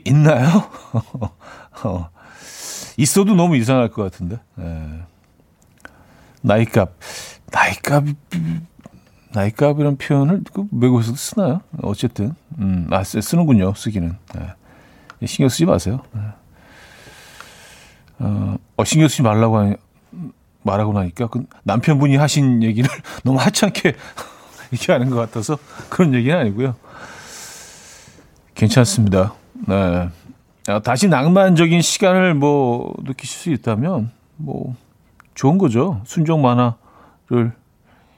있나요? 0.04 0.49
어, 1.85 2.11
있어도 2.96 3.35
너무 3.35 3.56
이상할 3.56 3.90
것 3.90 4.02
같은데. 4.02 4.38
예. 4.58 5.02
나이값, 6.42 6.92
나이값, 7.50 8.04
나이값이란 9.32 9.96
표현을 9.96 10.42
그 10.52 10.66
외국에서도 10.70 11.16
쓰나요? 11.16 11.61
어쨌든, 11.82 12.35
음, 12.58 12.87
아, 12.90 13.02
쓰는군요, 13.02 13.75
쓰기는. 13.75 14.16
예. 14.37 14.54
신경 15.25 15.49
쓰지 15.49 15.64
마세요. 15.64 16.00
예. 16.16 16.20
어, 18.18 18.56
어, 18.76 18.85
신경 18.85 19.08
쓰지 19.08 19.23
말라고 19.23 19.58
하니, 19.58 19.76
말하고 20.62 20.92
나니까 20.92 21.28
그 21.28 21.44
남편분이 21.62 22.16
하신 22.16 22.62
얘기를 22.62 22.90
너무 23.25 23.38
하찮게 23.38 23.94
얘기하는 24.73 25.08
것 25.11 25.16
같아서 25.16 25.58
그런 25.88 26.12
얘기는 26.14 26.37
아니고요. 26.37 26.75
괜찮습니다. 28.54 29.35
네. 29.66 30.08
아, 30.68 30.80
다시 30.80 31.08
낭만적인 31.08 31.80
시간을 31.80 32.35
뭐 32.35 32.92
느끼실 33.04 33.38
수 33.38 33.50
있다면 33.50 34.11
뭐 34.37 34.75
좋은 35.35 35.58
거죠. 35.58 36.00
순정 36.04 36.42
만화를 36.42 37.52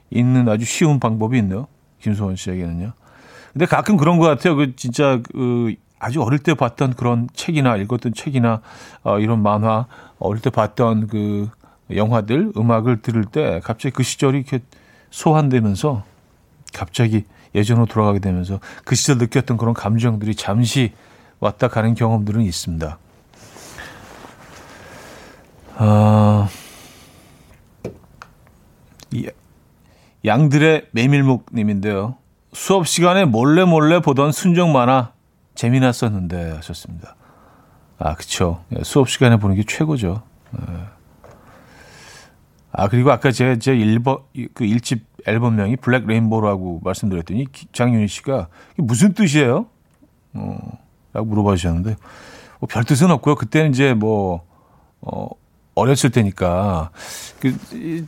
읽는 0.09 0.49
아주 0.49 0.65
쉬운 0.65 0.99
방법이 0.99 1.37
있네요. 1.39 1.67
김소원 2.01 2.35
씨에게는요. 2.35 2.93
근데 3.53 3.65
가끔 3.65 3.97
그런 3.97 4.17
것 4.17 4.25
같아요. 4.25 4.55
그 4.55 4.75
진짜 4.75 5.21
그 5.31 5.75
아주 5.99 6.23
어릴 6.23 6.39
때 6.39 6.53
봤던 6.53 6.95
그런 6.95 7.29
책이나 7.33 7.75
읽었던 7.75 8.13
책이나 8.13 8.61
어, 9.03 9.19
이런 9.19 9.43
만화 9.43 9.85
어릴 10.17 10.41
때 10.41 10.49
봤던 10.49 11.07
그 11.07 11.49
영화들 11.93 12.53
음악을 12.55 13.01
들을 13.01 13.25
때 13.25 13.59
갑자기 13.63 13.93
그 13.93 14.03
시절이 14.03 14.37
이렇게 14.37 14.59
소환되면서 15.11 16.03
갑자기 16.73 17.25
예전으로 17.55 17.85
돌아가게 17.87 18.19
되면서 18.19 18.59
그 18.85 18.95
시절 18.95 19.17
느꼈던 19.17 19.57
그런 19.57 19.73
감정들이 19.73 20.35
잠시 20.35 20.93
왔다 21.39 21.67
가는 21.67 21.95
경험들은 21.95 22.41
있습니다. 22.41 22.97
아, 25.77 26.49
양들의 30.25 30.87
메밀묵님인데요. 30.91 32.17
수업 32.53 32.87
시간에 32.87 33.25
몰래 33.25 33.63
몰래 33.63 33.99
보던 34.01 34.31
순정 34.31 34.73
만화 34.73 35.13
재미났었는데 35.59 36.51
하셨습니다. 36.51 37.15
아, 37.97 38.15
그쵸. 38.15 38.63
예, 38.73 38.81
수업 38.83 39.09
시간에 39.09 39.35
보는 39.35 39.57
게 39.57 39.63
최고죠. 39.67 40.23
네. 40.51 40.61
아, 42.71 42.87
그리고 42.87 43.11
아까 43.11 43.29
제, 43.31 43.59
제 43.59 43.75
1번, 43.75 44.21
그 44.53 44.63
1집 44.63 45.01
앨범명이 45.27 45.75
블랙 45.77 46.07
레인보우라고 46.07 46.79
말씀드렸더니 46.81 47.47
장윤희 47.73 48.07
씨가 48.07 48.47
무슨 48.77 49.13
뜻이에요? 49.13 49.65
어, 50.35 50.77
라고 51.11 51.27
물어봐 51.27 51.57
주셨는데, 51.57 51.97
뭐 52.61 52.67
별 52.69 52.85
뜻은 52.85 53.11
없고요. 53.11 53.35
그때는 53.35 53.71
이제 53.71 53.93
뭐, 53.93 54.45
어, 55.01 55.27
어렸을 55.75 56.09
때니까, 56.09 56.91
그, 57.41 57.53
이, 57.73 58.05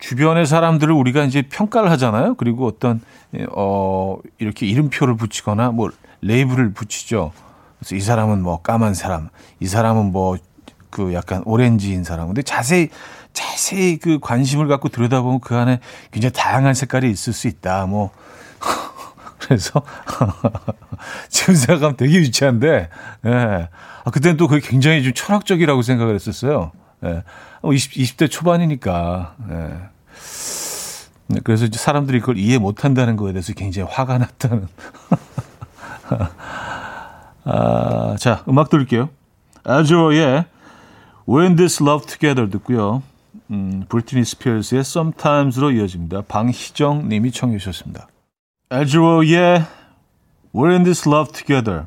주변의 0.00 0.44
사람들을 0.44 0.92
우리가 0.92 1.24
이제 1.24 1.40
평가를 1.40 1.90
하잖아요. 1.92 2.34
그리고 2.34 2.66
어떤, 2.66 3.00
어, 3.56 4.18
이렇게 4.36 4.66
이름표를 4.66 5.16
붙이거나 5.16 5.70
뭐 5.70 5.88
레이블을 6.24 6.72
붙이죠. 6.72 7.32
그래서 7.78 7.96
이 7.96 8.00
사람은 8.00 8.42
뭐 8.42 8.62
까만 8.62 8.94
사람, 8.94 9.28
이 9.60 9.66
사람은 9.66 10.12
뭐 10.12 10.36
그 10.94 11.12
약간 11.12 11.42
오렌지인 11.44 12.04
사람. 12.04 12.28
근데 12.28 12.42
자세히 12.42 12.88
자세히 13.32 13.98
그 13.98 14.20
관심을 14.20 14.68
갖고 14.68 14.88
들여다보면 14.88 15.40
그 15.40 15.56
안에 15.56 15.80
굉장히 16.12 16.32
다양한 16.32 16.72
색깔이 16.74 17.10
있을 17.10 17.32
수 17.32 17.48
있다. 17.48 17.86
뭐 17.86 18.12
그래서 19.40 19.82
지금 21.28 21.54
생각하면 21.56 21.96
되게 21.96 22.14
유치한데, 22.14 22.88
예. 23.26 23.68
아, 24.04 24.10
그때는 24.10 24.36
또 24.36 24.46
그게 24.46 24.66
굉장히 24.66 25.02
좀 25.02 25.12
철학적이라고 25.12 25.82
생각을 25.82 26.14
했었어요. 26.14 26.70
예. 27.04 27.24
20, 27.64 27.92
20대 27.92 28.30
초반이니까. 28.30 29.34
예. 29.50 29.54
네, 31.26 31.40
그래서 31.42 31.66
사람들이 31.72 32.20
그걸 32.20 32.38
이해 32.38 32.58
못 32.58 32.84
한다는 32.84 33.16
거에 33.16 33.32
대해서 33.32 33.52
굉장히 33.52 33.88
화가 33.90 34.18
났다는. 34.18 34.68
아, 37.44 38.16
자, 38.18 38.44
음악 38.48 38.70
들을게요. 38.70 39.10
아조의 39.64 40.44
We're 41.28 41.48
In 41.48 41.56
This 41.56 41.82
Love 41.82 42.06
Together 42.06 42.50
듣고요. 42.50 43.02
음, 43.50 43.84
브리트니 43.88 44.24
스피어스의 44.24 44.80
Sometimes로 44.80 45.70
이어집니다. 45.72 46.22
방희정 46.28 47.08
님이 47.08 47.30
청해 47.30 47.58
주셨습니다. 47.58 48.08
알 48.70 48.93
자로의 48.93 49.64
We're 50.54 50.72
in 50.72 50.84
this 50.84 51.08
love 51.08 51.32
together. 51.32 51.86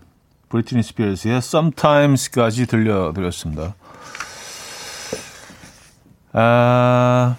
브리트니 0.49 0.84
스피어스의 0.84 1.38
Sometimes까지 1.38 2.67
들려드렸습니다. 2.67 3.75
아, 6.34 7.36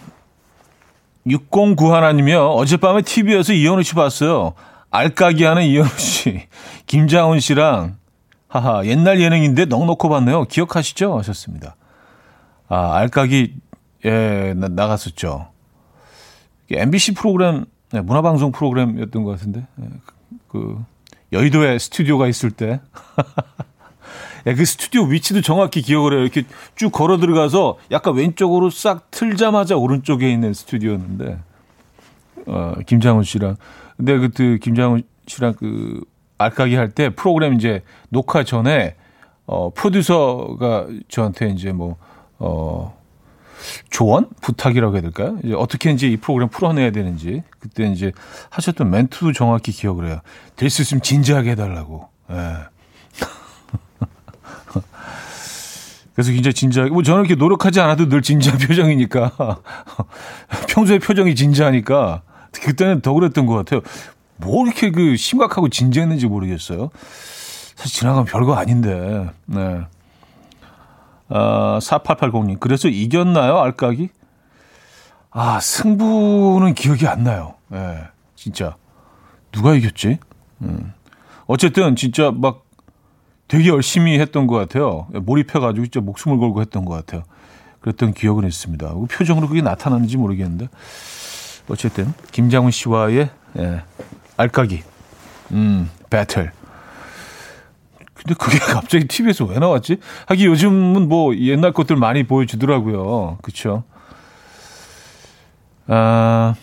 609 1.26 1.94
하나님이요. 1.94 2.50
어젯밤에 2.50 3.02
TV에서 3.02 3.52
이현우 3.52 3.82
씨 3.82 3.94
봤어요. 3.94 4.54
알까기 4.90 5.44
하는 5.44 5.64
이현우 5.64 5.88
씨. 5.98 6.46
김장훈 6.86 7.40
씨랑, 7.40 7.96
하하, 8.48 8.84
옛날 8.86 9.20
예능인데 9.20 9.66
넉넉히 9.66 10.08
봤네요. 10.08 10.44
기억하시죠? 10.44 11.18
하셨습니다. 11.18 11.76
아, 12.68 12.94
알까기 12.96 13.54
예, 14.04 14.54
나, 14.56 14.68
나갔었죠. 14.68 15.48
MBC 16.70 17.14
프로그램, 17.14 17.64
네, 17.90 18.00
문화방송 18.00 18.52
프로그램이었던 18.52 19.24
것 19.24 19.32
같은데, 19.32 19.66
예, 19.80 19.88
그, 20.48 20.82
여의도에 21.32 21.78
스튜디오가 21.78 22.26
있을 22.26 22.50
때, 22.50 22.80
예, 24.46 24.54
그 24.54 24.64
스튜디오 24.64 25.02
위치도 25.04 25.42
정확히 25.42 25.82
기억을 25.82 26.12
해요. 26.12 26.22
이렇게 26.22 26.44
쭉 26.74 26.90
걸어 26.90 27.18
들어가서 27.18 27.78
약간 27.90 28.14
왼쪽으로 28.14 28.70
싹 28.70 29.10
틀자마자 29.10 29.76
오른쪽에 29.76 30.30
있는 30.30 30.54
스튜디오였는데, 30.54 31.38
어, 32.46 32.74
김장훈 32.86 33.24
씨랑. 33.24 33.56
근데 33.98 34.16
그때 34.18 34.56
김장훈 34.58 35.02
씨랑 35.26 35.54
그, 35.58 36.00
알까기 36.38 36.74
할 36.76 36.90
때 36.90 37.10
프로그램 37.10 37.52
이제 37.54 37.82
녹화 38.08 38.44
전에, 38.44 38.94
어, 39.46 39.70
프로듀서가 39.74 40.86
저한테 41.08 41.48
이제 41.50 41.72
뭐, 41.72 41.96
어, 42.38 42.96
조언? 43.90 44.28
부탁이라고 44.40 44.94
해야 44.94 45.02
될까요? 45.02 45.36
이제 45.42 45.52
어떻게 45.54 45.90
이제 45.90 46.06
이 46.08 46.16
프로그램 46.16 46.48
풀어내야 46.48 46.92
되는지 46.92 47.42
그때 47.58 47.88
이제 47.90 48.12
하셨던 48.50 48.88
멘트도 48.88 49.32
정확히 49.32 49.72
기억을 49.72 50.06
해요. 50.06 50.20
될 50.56 50.70
수 50.70 50.80
있으면 50.82 51.02
진지하게 51.02 51.50
해달라고. 51.50 52.08
예. 52.30 52.36
그래서 56.14 56.32
굉장히 56.32 56.54
진지하게, 56.54 56.90
뭐 56.90 57.02
저는 57.02 57.24
이렇게 57.24 57.34
노력하지 57.34 57.80
않아도 57.80 58.08
늘 58.08 58.22
진지한 58.22 58.58
표정이니까. 58.62 59.58
평소에 60.68 60.98
표정이 61.00 61.34
진지하니까. 61.34 62.22
그때는 62.52 63.00
더 63.00 63.12
그랬던 63.12 63.46
것 63.46 63.54
같아요. 63.54 63.80
뭐 64.36 64.64
이렇게 64.66 64.90
그 64.90 65.16
심각하고 65.16 65.68
진지했는지 65.68 66.26
모르겠어요. 66.26 66.90
사실 67.74 68.00
지나가면 68.00 68.24
별거 68.26 68.54
아닌데. 68.54 69.30
네. 69.46 69.80
어, 71.28 71.78
4880님. 71.80 72.58
그래서 72.60 72.88
이겼나요, 72.88 73.58
알까기? 73.58 74.08
아, 75.30 75.60
승부는 75.60 76.74
기억이 76.74 77.06
안 77.06 77.22
나요. 77.22 77.54
예, 77.72 77.76
네, 77.76 78.02
진짜. 78.34 78.76
누가 79.52 79.74
이겼지? 79.74 80.18
음. 80.62 80.94
어쨌든, 81.46 81.96
진짜 81.96 82.30
막 82.34 82.64
되게 83.46 83.68
열심히 83.68 84.18
했던 84.18 84.46
것 84.46 84.56
같아요. 84.56 85.06
몰입해가지고 85.12 85.86
진짜 85.86 86.00
목숨을 86.00 86.38
걸고 86.38 86.60
했던 86.60 86.84
것 86.84 86.94
같아요. 86.94 87.22
그랬던 87.80 88.14
기억은 88.14 88.46
있습니다. 88.46 88.94
그 88.94 89.06
표정으로 89.06 89.48
그게 89.48 89.62
나타나는지 89.62 90.16
모르겠는데. 90.16 90.68
어쨌든, 91.68 92.12
김장훈 92.32 92.70
씨와의, 92.70 93.30
예, 93.58 93.82
알까기. 94.36 94.82
음, 95.52 95.90
배틀. 96.10 96.52
근데 98.14 98.34
그게 98.34 98.58
갑자기 98.72 99.06
TV에서 99.06 99.44
왜 99.44 99.58
나왔지? 99.58 99.98
하기 100.26 100.46
요즘은 100.46 101.08
뭐 101.08 101.34
옛날 101.36 101.72
것들 101.72 101.96
많이 101.96 102.24
보여주더라고요. 102.24 103.38
그쵸? 103.42 103.84
아, 105.86 106.54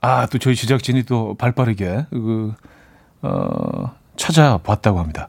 아, 0.00 0.26
또 0.26 0.38
저희 0.38 0.54
제작진이 0.54 1.04
또 1.04 1.34
발 1.38 1.52
빠르게, 1.52 2.06
그, 2.10 2.54
어, 3.22 3.94
찾아봤다고 4.16 4.98
합니다. 4.98 5.28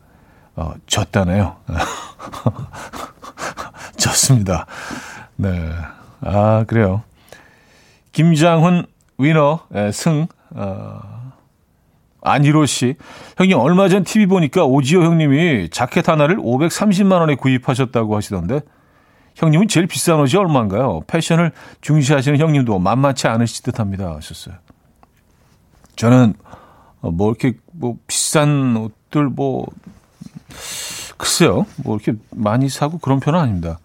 어, 0.55 0.73
졌다네요. 0.88 1.55
졌습니다. 3.97 4.65
네. 5.36 5.71
아, 6.21 6.65
그래요. 6.67 7.03
김장훈 8.12 8.86
위너, 9.19 9.60
예, 9.75 9.91
승, 9.91 10.27
어, 10.51 10.99
안희로 12.21 12.65
씨. 12.65 12.95
형님, 13.38 13.60
얼마 13.60 13.89
전 13.89 14.03
TV 14.03 14.25
보니까 14.25 14.63
오지호 14.65 15.03
형님이 15.03 15.69
자켓 15.69 16.08
하나를 16.08 16.38
530만 16.38 17.19
원에 17.19 17.36
구입하셨다고 17.36 18.15
하시던데, 18.15 18.62
형님은 19.36 19.67
제일 19.67 19.88
비싼 19.88 20.19
옷이 20.19 20.36
얼마인가요? 20.36 21.01
패션을 21.08 21.51
중시하시는 21.82 22.39
형님도 22.39 22.79
만만치 22.79 23.27
않으실 23.27 23.63
듯 23.63 23.79
합니다. 23.79 24.15
하셨어요. 24.15 24.55
저는, 25.95 26.34
어, 27.01 27.12
뭐, 27.12 27.29
이렇게, 27.29 27.58
뭐, 27.73 27.97
비싼 28.08 28.75
옷들, 28.77 29.25
뭐, 29.25 29.65
글쎄요. 31.17 31.65
뭐, 31.84 31.97
이렇게 31.97 32.17
많이 32.32 32.69
사고 32.69 32.97
그런 32.97 33.19
편은 33.19 33.38
아닙니다. 33.38 33.79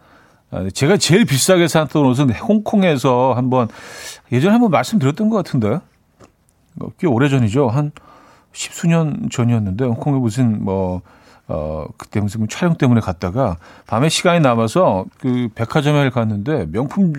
아, 0.55 0.69
제가 0.73 0.97
제일 0.99 1.25
비싸게 1.25 1.67
샀던 1.67 2.07
옷은 2.07 2.31
홍콩에서 2.31 3.33
한번 3.35 3.67
예전에 4.31 4.53
한번 4.53 4.71
말씀드렸던 4.71 5.29
것 5.29 5.37
같은데 5.37 5.81
어, 6.81 6.89
꽤 6.99 7.09
오래 7.09 7.29
전이죠. 7.29 7.69
한 7.69 7.91
십수년 8.53 9.29
전이었는데 9.33 9.85
홍콩에 9.85 10.19
무슨 10.19 10.63
뭐 10.65 11.03
어, 11.49 11.87
그때 11.97 12.21
무슨 12.21 12.41
뭐 12.41 12.47
촬영 12.49 12.77
때문에 12.77 13.01
갔다가 13.01 13.57
밤에 13.89 14.09
시간이 14.09 14.41
남아서 14.41 15.07
그 15.19 15.49
백화점에 15.57 16.09
갔는데 16.11 16.67
명품 16.71 17.13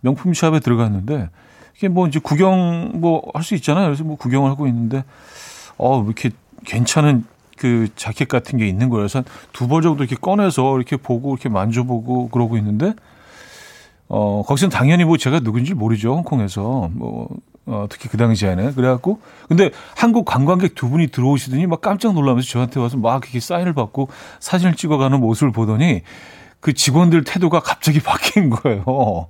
명품 0.00 0.34
샵에 0.34 0.60
들어갔는데 0.60 1.30
이게 1.78 1.88
뭐 1.88 2.06
이제 2.06 2.20
구경 2.22 2.92
뭐 2.96 3.22
할 3.32 3.42
수 3.42 3.54
있잖아요. 3.54 3.86
그래서 3.86 4.04
뭐 4.04 4.16
구경을 4.16 4.50
하고 4.50 4.66
있는데 4.66 5.02
어, 5.78 6.04
이렇게 6.04 6.30
괜찮은 6.66 7.24
그 7.56 7.88
자켓 7.96 8.28
같은 8.28 8.58
게 8.58 8.66
있는 8.66 8.88
거여서 8.88 9.22
두 9.52 9.68
벌 9.68 9.82
정도 9.82 10.04
이렇게 10.04 10.16
꺼내서 10.16 10.76
이렇게 10.76 10.96
보고 10.96 11.32
이렇게 11.34 11.48
만져보고 11.48 12.28
그러고 12.28 12.56
있는데 12.56 12.94
어 14.08 14.42
거기서는 14.46 14.70
당연히 14.70 15.04
뭐 15.04 15.16
제가 15.16 15.40
누군지 15.40 15.74
모르죠 15.74 16.14
홍콩에서 16.14 16.90
뭐 16.92 17.28
어, 17.66 17.86
특히 17.88 18.10
그 18.10 18.18
당시에는 18.18 18.74
그래갖고 18.74 19.20
근데 19.48 19.70
한국 19.96 20.26
관광객 20.26 20.74
두 20.74 20.90
분이 20.90 21.08
들어오시더니 21.08 21.66
막 21.66 21.80
깜짝 21.80 22.12
놀라면서 22.12 22.46
저한테 22.46 22.78
와서 22.78 22.98
막 22.98 23.24
이렇게 23.24 23.40
사인을 23.40 23.72
받고 23.72 24.08
사진을 24.40 24.74
찍어가는 24.74 25.18
모습을 25.18 25.50
보더니 25.52 26.02
그 26.60 26.74
직원들 26.74 27.24
태도가 27.24 27.60
갑자기 27.60 28.00
바뀐 28.04 28.50
거예요. 28.50 29.28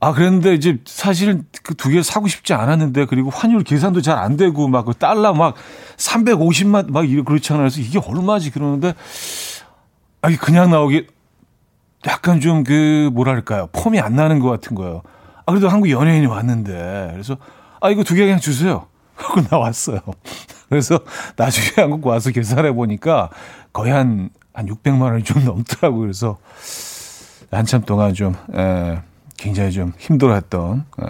아, 0.00 0.12
그랬는데 0.12 0.54
이제 0.54 0.78
사실은 0.86 1.44
그 1.64 1.74
두 1.74 1.90
개 1.90 2.02
사고 2.02 2.28
싶지 2.28 2.54
않았는데 2.54 3.06
그리고 3.06 3.30
환율 3.30 3.64
계산도 3.64 4.00
잘 4.00 4.16
안 4.18 4.36
되고 4.36 4.68
막 4.68 4.84
그 4.84 4.94
달러 4.94 5.32
막 5.34 5.54
350만 5.96 6.90
막 6.92 7.08
이렇게 7.08 7.24
그렇잖아요. 7.24 7.62
그래서 7.64 7.80
이게 7.80 7.98
얼마지 7.98 8.50
그러는데 8.50 8.94
아니 10.22 10.36
그냥 10.36 10.70
나오기 10.70 11.06
약간 12.06 12.40
좀 12.40 12.62
그 12.64 13.10
뭐랄까요 13.12 13.68
폼이 13.72 13.98
안 14.00 14.14
나는 14.14 14.38
것 14.38 14.48
같은 14.50 14.76
거예요. 14.76 15.02
아 15.46 15.52
그래도 15.52 15.68
한국 15.68 15.90
연예인이 15.90 16.26
왔는데 16.26 17.10
그래서 17.12 17.36
아 17.80 17.90
이거 17.90 18.04
두 18.04 18.14
개 18.14 18.22
그냥 18.24 18.38
주세요. 18.40 18.86
하고 19.18 19.40
나왔어요. 19.50 19.98
그래서 20.68 21.00
나중에 21.36 21.66
한국 21.76 22.06
와서 22.06 22.30
계산해 22.30 22.72
보니까 22.72 23.30
거의 23.72 23.92
한 23.92 24.30
한 24.54 24.66
600만 24.66 25.02
원이 25.02 25.22
좀 25.22 25.44
넘더라고요. 25.44 26.00
그래서 26.00 26.36
한참 27.52 27.82
동안 27.82 28.12
좀 28.12 28.34
에, 28.52 28.98
굉장히 29.38 29.72
좀 29.72 29.94
힘들어했던 29.96 30.84
에, 31.00 31.06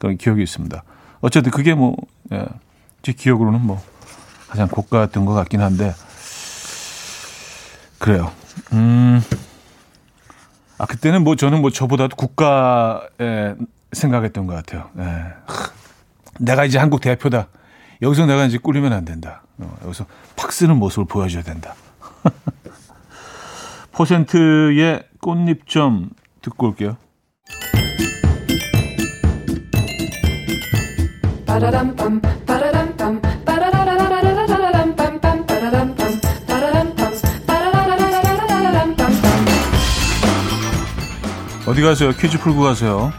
그런 0.00 0.16
기억이 0.16 0.42
있습니다. 0.42 0.82
어쨌든 1.20 1.52
그게 1.52 1.74
뭐 1.74 1.96
예, 2.32 2.46
제 3.02 3.12
기억으로는 3.12 3.60
뭐 3.60 3.82
가장 4.48 4.68
고가였던 4.68 5.26
것 5.26 5.34
같긴 5.34 5.60
한데 5.60 5.92
그래요. 7.98 8.32
음. 8.72 9.20
아 10.78 10.86
그때는 10.86 11.22
뭐 11.22 11.36
저는 11.36 11.60
뭐 11.60 11.70
저보다도 11.70 12.16
국가에 12.16 13.54
생각했던 13.92 14.46
것 14.46 14.54
같아요. 14.54 14.90
예. 14.98 15.26
내가 16.40 16.64
이제 16.64 16.78
한국 16.78 17.00
대표다. 17.00 17.48
여기서 18.02 18.26
내가 18.26 18.44
이제 18.44 18.58
꿀리면 18.58 18.92
안 18.92 19.04
된다. 19.04 19.42
어, 19.58 19.76
여기서 19.84 20.06
팍 20.36 20.52
쓰는 20.52 20.76
모습을 20.76 21.06
보여줘야 21.06 21.42
된다. 21.42 21.74
퍼센트의 23.92 25.04
꽃잎 25.20 25.66
좀 25.66 26.10
듣고 26.42 26.68
올게요. 26.68 26.96
어디 41.66 41.80
가세요? 41.80 42.10
퀴즈 42.10 42.38
풀고 42.38 42.60
가세요. 42.60 43.12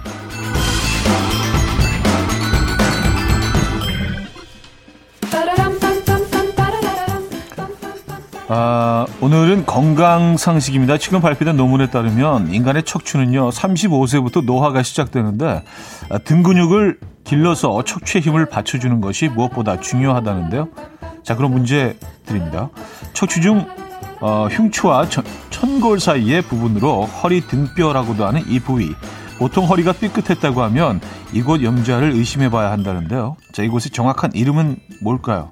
아, 8.50 9.06
오늘은 9.21 9.65
건강 9.65 10.36
상식입니다. 10.36 10.98
지금 10.98 11.21
발표된 11.21 11.56
논문에 11.56 11.89
따르면 11.89 12.54
인간의 12.54 12.84
척추는요, 12.84 13.50
35세부터 13.50 14.43
노화가 14.43 14.84
시작되는데, 14.84 15.63
아, 16.10 16.17
등 16.17 16.43
근육을 16.43 17.00
길러서 17.26 17.84
척추의 17.84 18.22
힘을 18.22 18.46
받쳐주는 18.46 19.02
것이 19.02 19.28
무엇보다 19.28 19.80
중요하다는데요. 19.80 20.70
자, 21.24 21.36
그럼 21.36 21.52
문제 21.52 21.98
드립니다. 22.26 22.70
척추 23.14 23.42
중 23.42 23.68
어, 24.22 24.48
흉추와 24.50 25.10
천, 25.10 25.24
천골 25.50 26.00
사이의 26.00 26.44
부분으로 26.44 27.04
허리 27.06 27.42
등뼈라고도 27.42 28.26
하는 28.26 28.44
이 28.48 28.60
부위. 28.60 28.94
보통 29.38 29.68
허리가 29.68 29.92
삐끗했다고 29.92 30.62
하면 30.64 31.02
이곳 31.34 31.62
염좌를 31.62 32.12
의심해 32.12 32.50
봐야 32.50 32.72
한다는데요. 32.72 33.36
자, 33.54 33.64
이곳의 33.64 33.92
정확한 33.92 34.32
이름은 34.34 34.78
뭘까요? 35.02 35.52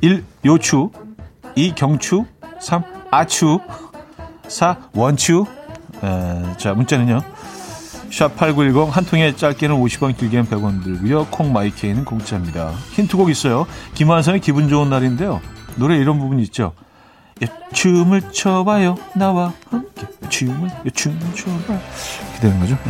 1. 0.00 0.24
요추 0.44 0.90
2. 1.56 1.74
경추 1.74 2.24
3. 2.60 2.82
아추 3.10 3.58
4. 4.46 4.76
원추 4.94 5.44
에, 6.04 6.56
자, 6.58 6.74
문자는요. 6.74 7.20
샵8910 8.10 8.90
한 8.90 9.04
통에 9.04 9.34
짧게는 9.34 9.76
50원 9.76 10.16
길게는 10.16 10.46
100원 10.46 10.82
들고요. 10.82 11.26
콩마이케이는 11.26 12.04
공짜입니다. 12.04 12.72
힌트곡 12.92 13.30
있어요. 13.30 13.66
김한선의 13.94 14.40
기분 14.40 14.68
좋은 14.68 14.90
날인데요. 14.90 15.40
노래 15.76 15.96
이런 15.96 16.18
부분 16.18 16.40
있죠. 16.40 16.72
춤을 17.72 18.32
춰봐요 18.32 18.96
나와 19.14 19.52
함께 19.70 20.06
춤을 20.28 20.70
춤을 20.92 21.18
춰봐 21.34 21.74
이렇게 21.74 22.40
되는 22.40 22.58
거죠 22.60 22.76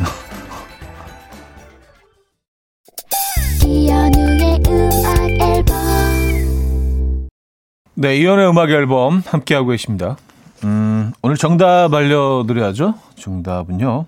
네 7.95 8.17
이연우의 8.17 8.49
음악 8.49 8.71
앨범 8.71 9.23
함께하고 9.27 9.71
계십니다 9.71 10.17
음, 10.65 11.13
오늘 11.23 11.37
정답 11.37 11.93
알려드려야죠 11.93 12.95
정답은요 13.17 14.07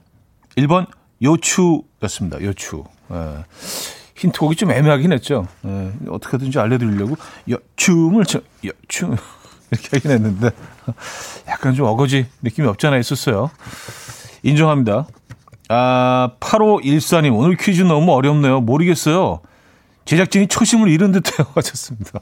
1번 0.57 0.87
요추였습니다 1.22 2.40
요추 2.42 2.85
예. 3.12 3.44
힌트곡이 4.16 4.56
좀 4.56 4.70
애매하긴 4.70 5.12
했죠 5.12 5.46
예. 5.64 5.92
어떻게든지 6.09 6.59
알려드리려고 6.59 7.16
여, 7.50 7.59
춤을 7.76 8.24
춰 8.24 8.40
여, 8.66 8.70
춤 8.88 9.16
이렇게 9.70 9.88
하긴 9.92 10.11
했는데 10.11 10.50
약간 11.48 11.74
좀 11.74 11.87
어거지 11.87 12.26
느낌이 12.42 12.66
없잖아 12.68 12.98
있었어요. 12.98 13.50
인정합니다. 14.42 15.06
아, 15.68 16.33
8514님, 16.40 17.37
오늘 17.37 17.56
퀴즈 17.56 17.83
너무 17.83 18.12
어렵네요. 18.12 18.61
모르겠어요. 18.61 19.40
제작진이 20.04 20.48
초심을 20.48 20.88
잃은 20.88 21.12
듯해요. 21.12 21.46
하셨습니다. 21.54 22.20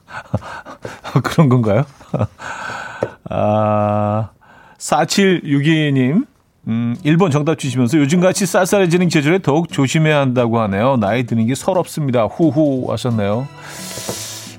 그런 1.22 1.48
건가요? 1.48 1.84
아, 3.30 4.30
4762님, 4.78 6.26
음, 6.68 6.96
1번 7.04 7.30
정답 7.30 7.58
주시면서 7.58 7.98
요즘같이 7.98 8.46
쌀쌀해지는 8.46 9.08
계절에 9.08 9.38
더욱 9.38 9.70
조심해야 9.70 10.18
한다고 10.18 10.60
하네요. 10.60 10.96
나이 10.96 11.24
드는 11.24 11.46
게 11.46 11.54
서럽습니다. 11.54 12.24
후후 12.24 12.90
하셨네요. 12.92 13.46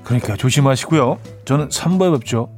그러니까 0.04 0.36
조심하시고요. 0.36 1.18
저는 1.44 1.68
3부에 1.68 2.18
뵙죠. 2.18 2.48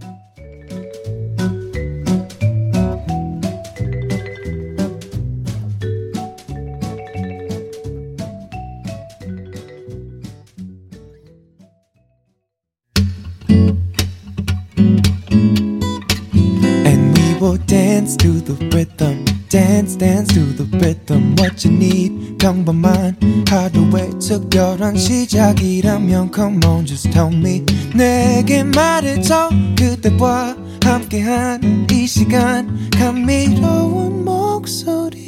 Need 21.66 22.36
평범한 22.38 23.16
하루의 23.48 24.10
특별한 24.18 24.96
시작이라면 24.96 26.30
Come 26.34 26.60
on 26.66 26.86
just 26.86 27.10
tell 27.10 27.34
me. 27.34 27.64
내게 27.94 28.62
말해줘. 28.64 29.50
그대와 29.78 30.56
함께한 30.82 31.86
이 31.90 32.06
시간. 32.06 32.90
감미로운 32.90 34.24
목소리. 34.24 35.24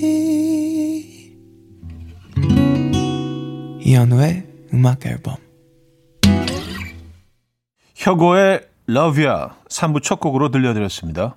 이현우의 3.80 4.46
음악 4.74 5.06
앨범. 5.06 5.36
혁오의 7.94 8.66
러브야 8.86 9.56
3부 9.68 10.02
첫 10.02 10.20
곡으로 10.20 10.50
들려드렸습니다. 10.50 11.36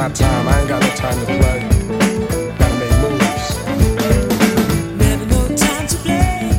My 0.00 0.08
time. 0.14 0.48
I 0.48 0.60
ain't 0.60 0.68
got 0.68 0.80
no 0.80 0.88
time 0.94 1.18
to 1.20 1.26
play. 1.26 1.60
Gotta 2.58 2.76
make 2.80 2.96
moves. 3.02 3.48
Never 4.96 5.26
no 5.26 5.40
time 5.56 5.86
to 5.86 5.96
play. 6.04 6.50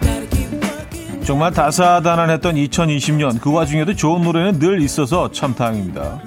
Gotta 0.00 0.26
keep 0.30 0.50
working. 0.62 1.24
정말 1.24 1.52
다사다난했던 1.52 2.54
2020년 2.54 3.40
그 3.40 3.50
와중에도 3.52 3.94
좋은 3.96 4.22
노래는 4.22 4.60
늘 4.60 4.80
있어서 4.80 5.32
참 5.32 5.54
다행입니다. 5.54 6.20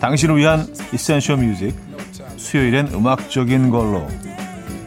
당신을 0.00 0.36
위한 0.36 0.64
이센셜 0.92 1.38
뮤직 1.38 1.74
수요일엔 2.36 2.90
음악적인 2.94 3.70
걸로 3.70 4.06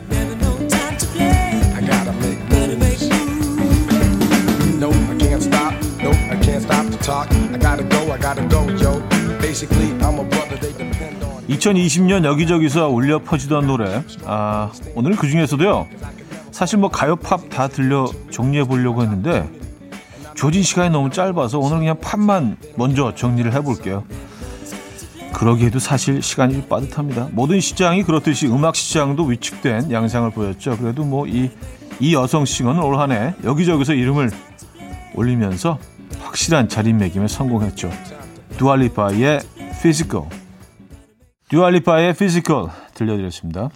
Never 0.10 0.36
no 0.38 0.56
time 0.70 0.98
to 0.98 1.08
play. 1.12 1.28
I 1.76 1.82
gotta 1.82 2.14
make 2.24 2.40
Gotta 2.48 2.78
make 2.78 3.02
moves. 3.02 3.10
moves. 3.60 4.80
Nope, 4.80 4.96
I 4.96 5.18
can't 5.20 5.44
stop. 5.44 5.74
Nope, 6.02 6.16
I 6.32 6.40
can't 6.40 6.64
stop 6.64 6.90
to 6.90 6.98
talk. 7.04 7.28
I 7.52 7.58
gotta 7.58 7.84
go, 7.84 8.10
I 8.14 8.18
gotta 8.18 8.48
go, 8.48 8.64
yo. 8.80 9.11
Basically, 9.52 9.92
I'm 10.00 10.18
a 10.18 10.30
brother 10.30 10.58
they 10.62 10.72
depend 10.78 11.26
on. 11.26 11.46
2020년 11.50 12.24
여기저기서 12.24 12.88
울려 12.88 13.20
퍼지던 13.20 13.68
노래. 13.68 14.02
아 14.26 14.72
오늘은 14.96 15.18
그 15.18 15.28
중에서도요. 15.28 15.88
사실 16.52 16.80
뭐 16.80 16.90
가요 16.90 17.18
팝 17.18 17.50
다 17.50 17.68
들려 17.68 18.10
정리해 18.30 18.64
보려고 18.64 19.02
했는데 19.02 19.50
조진 20.36 20.64
시간이 20.64 20.90
너무 20.92 21.10
짧아서 21.10 21.60
오늘 21.60 21.80
그냥 21.80 22.00
팝만 22.00 22.56
먼저 22.78 23.14
정리를 23.14 23.54
해 23.54 23.62
볼게요. 23.62 24.06
그러기에도 25.34 25.80
사실 25.80 26.22
시간이 26.22 26.54
좀 26.54 26.70
빠듯합니다. 26.70 27.28
모든 27.34 27.60
시장이 27.60 28.04
그렇듯이 28.04 28.48
음악 28.48 28.78
시장도 28.78 29.26
위축된 29.26 29.92
양상을 29.92 30.30
보였죠. 30.32 30.78
그래도 30.78 31.04
뭐 31.04 31.28
이 31.28 31.50
이 32.00 32.16
여성 32.16 32.46
싱어는 32.46 32.82
올 32.82 32.96
한 32.98 33.12
해 33.12 33.34
여기저기서 33.44 33.94
이름을 33.96 34.32
올리면서 35.14 35.78
확실한 36.22 36.70
자리매김에 36.70 37.28
성공했죠 37.28 37.92
두아 38.62 38.88
리파의 38.88 39.40
Physical 39.82 40.30
두아 41.50 41.71
리파의 41.71 42.14
Physical 42.14 42.70
들려드렸습니다. 42.94 43.72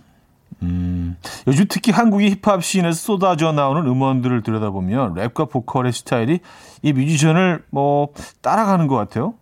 음, 0.62 1.18
요즘 1.48 1.66
특히 1.68 1.92
한국의 1.92 2.30
힙합 2.30 2.64
씬에서 2.64 2.92
쏟아져 2.92 3.52
나오는 3.52 3.84
음원들을 3.84 4.44
들여다보면 4.44 5.16
랩과 5.16 5.50
보컬의 5.50 5.92
스타일이 5.92 6.40
이 6.84 6.94
뮤지션을 6.94 7.64
뭐 7.72 8.10
따라가는 8.44 8.86
것 8.86 8.96
같아요. 8.96 9.34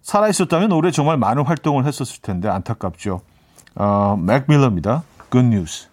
살아있었다면 0.00 0.72
올해 0.72 0.90
정말 0.90 1.18
많은 1.18 1.42
활동을 1.42 1.84
했었을 1.84 2.22
텐데 2.22 2.48
안타깝죠. 2.48 3.20
어, 3.74 4.16
맥밀러입니다. 4.18 5.02
Good 5.30 5.48
News. 5.48 5.88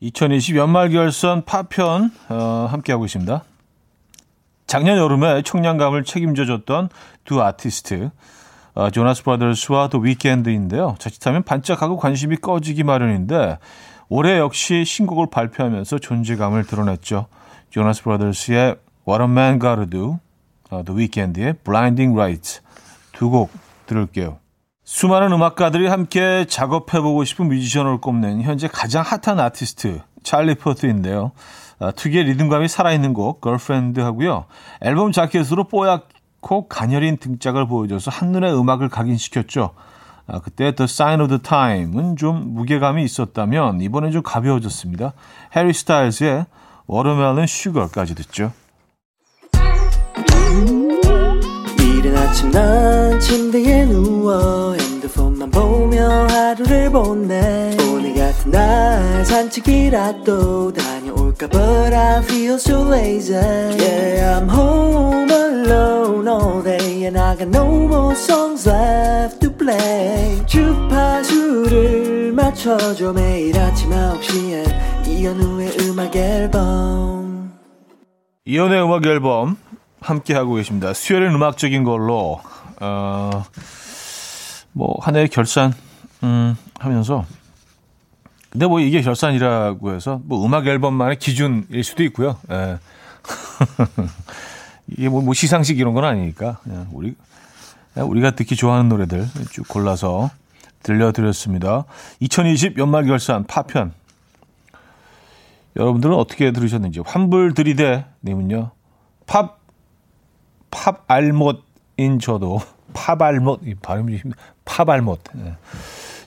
2020 0.00 0.56
연말 0.56 0.90
결산 0.90 1.44
팝 1.44 1.69
편 1.69 2.10
어, 2.28 2.66
함께하고 2.68 3.04
있습니다. 3.04 3.44
작년 4.66 4.98
여름에 4.98 5.42
청량감을 5.42 6.02
책임져줬던 6.02 6.88
두 7.24 7.42
아티스트 7.42 8.10
어, 8.74 8.90
조나스 8.90 9.24
브라더스와 9.24 9.88
더 9.88 9.98
위켄드인데요. 9.98 10.96
자칫하면 10.98 11.42
반짝하고 11.42 11.96
관심이 11.96 12.36
꺼지기 12.36 12.84
마련인데 12.84 13.58
올해 14.08 14.38
역시 14.38 14.84
신곡을 14.84 15.26
발표하면서 15.30 15.98
존재감을 15.98 16.64
드러냈죠. 16.64 17.26
조나스 17.70 18.02
브라더스의 18.02 18.76
What 19.08 19.22
a 19.22 19.28
Man 19.28 19.60
Gotta 19.60 19.88
Do, 19.88 20.18
어, 20.70 20.82
더 20.84 20.92
위켄드의 20.92 21.54
Blinding 21.64 22.18
Lights 22.18 22.62
두 23.12 23.30
곡 23.30 23.50
들을게요. 23.86 24.38
수많은 24.84 25.32
음악가들이 25.32 25.86
함께 25.86 26.44
작업해보고 26.48 27.24
싶은 27.24 27.48
뮤지션을 27.48 28.00
꼽는 28.00 28.42
현재 28.42 28.66
가장 28.66 29.04
핫한 29.04 29.38
아티스트 29.38 30.00
찰리 30.22 30.54
푸스인데요. 30.54 31.32
아, 31.78 31.92
특유의 31.92 32.24
리듬감이 32.24 32.68
살아있는 32.68 33.14
곡 33.14 33.40
Girlfriend 33.40 34.00
하고요. 34.00 34.46
앨범 34.80 35.12
자켓으로 35.12 35.64
뽀얗고 35.64 36.68
가녀린 36.68 37.16
등짝을 37.18 37.66
보여줘서 37.68 38.10
한눈에 38.10 38.50
음악을 38.50 38.88
각인시켰죠. 38.88 39.70
아, 40.26 40.40
그때 40.40 40.74
The 40.74 40.84
Sign 40.84 41.20
of 41.20 41.28
the 41.28 41.42
Time은 41.42 42.16
좀 42.16 42.54
무게감이 42.54 43.02
있었다면 43.04 43.80
이번엔 43.80 44.12
좀 44.12 44.22
가벼워졌습니다. 44.22 45.12
해리 45.56 45.72
스타일즈의 45.72 46.46
Watermelon 46.88 47.44
Sugar까지 47.44 48.14
듣죠. 48.14 48.52
이른 51.78 52.16
아침 52.16 52.50
난 52.50 53.18
침대에 53.20 53.84
누워 53.86 54.74
핸드폰만 54.74 55.50
보며 55.50 56.26
하루를 56.28 56.90
보내 56.90 57.76
오늘 57.92 58.14
같은 58.14 58.50
날 58.50 59.26
산책이라도 59.26 60.72
다녀올까 60.72 60.99
But 61.48 61.92
I 61.94 62.20
feel 62.22 62.58
so 62.58 62.82
lazy 62.82 63.32
Yeah 63.32 64.38
I'm 64.38 64.48
home 64.48 65.30
alone 65.30 66.28
all 66.28 66.62
day 66.62 67.04
And 67.06 67.16
I 67.18 67.34
got 67.36 67.48
no 67.48 67.64
more 67.88 68.14
songs 68.14 68.68
left 68.68 69.40
to 69.40 69.50
play 69.50 70.44
주파수를 70.46 72.32
맞춰줘 72.32 73.12
매일 73.14 73.58
아침 73.58 73.90
9시에 73.90 75.08
이현우의 75.08 75.76
음악 75.80 76.14
앨범 76.14 77.52
이연의 78.44 78.82
음악 78.84 79.06
앨범 79.06 79.56
함께 80.00 80.34
하고 80.34 80.54
계십니다. 80.54 80.92
수요일은 80.94 81.34
음악적인 81.34 81.84
걸로 81.84 82.40
어, 82.80 83.44
뭐 84.72 84.96
한 85.00 85.16
해의 85.16 85.28
결산 85.28 85.72
음, 86.22 86.56
하면서 86.78 87.24
근데 88.50 88.66
뭐 88.66 88.80
이게 88.80 89.00
결산이라고 89.00 89.94
해서 89.94 90.20
뭐 90.24 90.44
음악 90.44 90.66
앨범만의 90.66 91.18
기준일 91.18 91.84
수도 91.84 92.02
있고요. 92.04 92.36
예. 92.50 92.78
이게 94.88 95.08
뭐, 95.08 95.22
뭐 95.22 95.34
시상식 95.34 95.78
이런 95.78 95.94
건 95.94 96.04
아니니까 96.04 96.58
그냥 96.64 96.88
우리 96.92 97.14
그냥 97.94 98.10
우리가 98.10 98.32
듣기 98.32 98.56
좋아하는 98.56 98.88
노래들 98.88 99.26
쭉 99.50 99.66
골라서 99.68 100.30
들려드렸습니다. 100.82 101.84
2020 102.18 102.78
연말 102.78 103.06
결산 103.06 103.44
파편. 103.44 103.92
여러분들은 105.76 106.14
어떻게 106.14 106.50
들으셨는지 106.50 107.00
환불 107.06 107.54
들이대 107.54 108.04
님은요. 108.24 108.72
팝, 109.26 109.60
팝 110.70 111.04
알못인 111.06 112.18
저도 112.20 112.60
팝 112.92 113.22
알못 113.22 113.60
이 113.64 113.74
발음이 113.74 114.16
힘팝 114.16 114.88
알못. 114.88 115.20
예. 115.44 115.54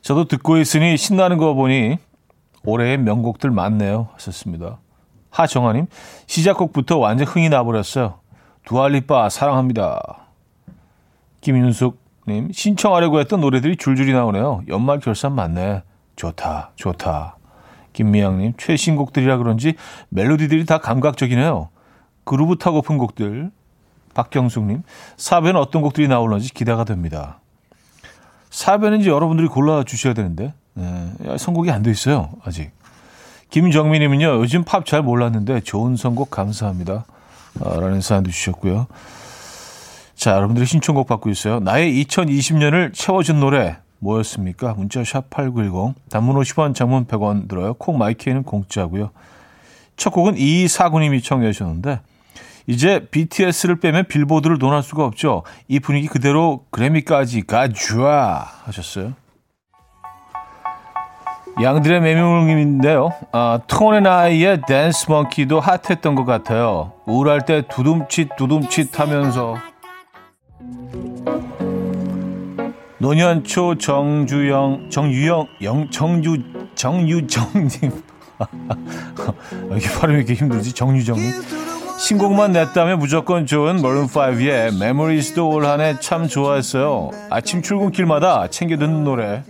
저도 0.01 0.25
듣고 0.25 0.57
있으니 0.57 0.95
신나는 0.97 1.37
거 1.37 1.53
보니 1.53 1.97
올해의 2.65 2.97
명곡들 2.97 3.51
많네요. 3.51 4.09
하셨습니다. 4.13 4.79
하정아님 5.29 5.87
시작곡부터 6.27 6.97
완전 6.97 7.27
흥이 7.27 7.49
나버렸어요. 7.49 8.19
두알리빠 8.65 9.29
사랑합니다. 9.29 10.27
김윤숙님 11.41 12.51
신청하려고 12.51 13.19
했던 13.19 13.41
노래들이 13.41 13.77
줄줄이 13.77 14.13
나오네요. 14.13 14.61
연말 14.69 14.99
결산 14.99 15.33
맞네. 15.33 15.83
좋다, 16.15 16.71
좋다. 16.75 17.37
김미양님 17.93 18.53
최신곡들이라 18.57 19.37
그런지 19.37 19.75
멜로디들이 20.09 20.65
다 20.65 20.77
감각적이네요. 20.77 21.69
그루브 22.23 22.57
타고픈 22.57 22.97
곡들. 22.97 23.51
박경숙님 24.13 24.83
사변은 25.17 25.59
어떤 25.59 25.81
곡들이 25.81 26.07
나올런지 26.07 26.53
기대가 26.53 26.83
됩니다. 26.83 27.39
이제 28.99 29.09
여러분들이 29.09 29.47
골라 29.47 29.83
주셔야 29.83 30.13
되는데 30.13 30.53
네, 30.75 31.37
선곡이 31.37 31.69
안 31.71 31.83
돼 31.83 31.91
있어요 31.91 32.29
아직. 32.43 32.71
김정민님은요 33.49 34.39
요즘 34.39 34.63
팝 34.63 34.85
잘 34.85 35.03
몰랐는데 35.03 35.61
좋은 35.61 35.95
선곡 35.95 36.31
감사합니다. 36.31 37.05
아, 37.63 37.79
라는 37.79 38.01
사연도 38.01 38.31
주셨고요. 38.31 38.87
자, 40.15 40.31
여러분들의 40.31 40.65
신청곡 40.65 41.07
받고 41.07 41.29
있어요. 41.29 41.59
나의 41.59 42.03
2020년을 42.05 42.93
채워준 42.93 43.39
노래 43.39 43.77
뭐였습니까? 43.99 44.73
문자 44.73 45.03
샵 45.03 45.29
8910, 45.29 45.95
단문 46.09 46.35
50원, 46.35 46.75
장문 46.75 47.05
100원 47.05 47.47
들어요. 47.47 47.73
콩 47.75 47.97
마이키에는 47.97 48.43
공짜고요. 48.43 49.11
첫 49.97 50.09
곡은 50.09 50.37
이사구님이 50.37 51.21
청해 51.21 51.51
주셨는데 51.51 51.99
이제 52.67 53.07
BTS를 53.11 53.79
빼면 53.79 54.05
빌보드를 54.07 54.57
논할 54.57 54.81
수가 54.81 55.05
없죠. 55.05 55.43
이 55.67 55.79
분위기 55.79 56.07
그대로 56.07 56.65
그래미까지 56.71 57.43
가주아 57.43 58.47
하셨어요. 58.63 59.13
양들의 61.61 62.01
매명님인데요. 62.01 63.13
아, 63.31 63.59
톤앤아이의 63.67 64.61
댄스 64.67 65.09
먼키도 65.09 65.59
핫했던 65.59 66.15
것 66.15 66.25
같아요. 66.25 66.93
우울할 67.05 67.45
때 67.45 67.63
두둠칫 67.67 68.35
두둠칫 68.37 68.99
하면서 68.99 69.55
노년초 72.97 73.77
정주영 73.77 74.89
정유영 74.89 75.47
영 75.61 75.89
정유 75.91 76.37
정유정님 76.73 77.91
이게 79.75 79.89
발음이 79.99 80.19
이렇게 80.19 80.33
힘들지 80.33 80.73
정유정님 80.73 81.31
신곡만 81.99 82.53
냈다면 82.53 82.99
무조건 82.99 83.45
좋은 83.45 83.77
머른5의 83.77 84.81
Memories도 84.81 85.49
올 85.49 85.65
한해 85.65 85.99
참 85.99 86.27
좋아했어요. 86.27 87.11
아침 87.29 87.61
출근길마다 87.61 88.47
챙겨 88.47 88.77
듣는 88.77 89.03
노래. 89.03 89.43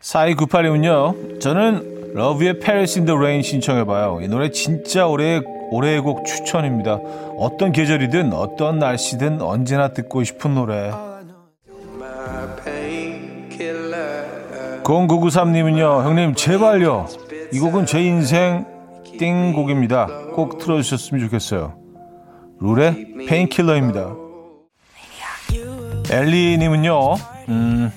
4298님은요, 0.00 1.40
저는 1.40 2.14
러브의 2.14 2.60
Paris 2.60 2.98
in 2.98 3.06
the 3.06 3.16
Rain 3.16 3.42
신청해봐요. 3.42 4.20
이 4.22 4.28
노래 4.28 4.50
진짜 4.50 5.06
올해, 5.06 5.40
올해의 5.70 6.00
곡 6.00 6.24
추천입니다. 6.24 7.00
어떤 7.36 7.72
계절이든 7.72 8.32
어떤 8.32 8.78
날씨든 8.78 9.42
언제나 9.42 9.88
듣고 9.88 10.24
싶은 10.24 10.54
노래. 10.54 10.90
0993님은요, 14.84 16.02
형님, 16.04 16.34
제발요. 16.34 17.06
이 17.52 17.58
곡은 17.58 17.86
제 17.86 18.02
인생 18.02 18.64
띵곡입니다. 19.18 20.06
꼭 20.34 20.58
틀어주셨으면 20.58 21.24
좋겠어요. 21.24 21.74
루엘의 22.60 23.26
Painkiller입니다. 23.28 24.14
엘리님은요, 26.10 27.14
음, 27.48 27.92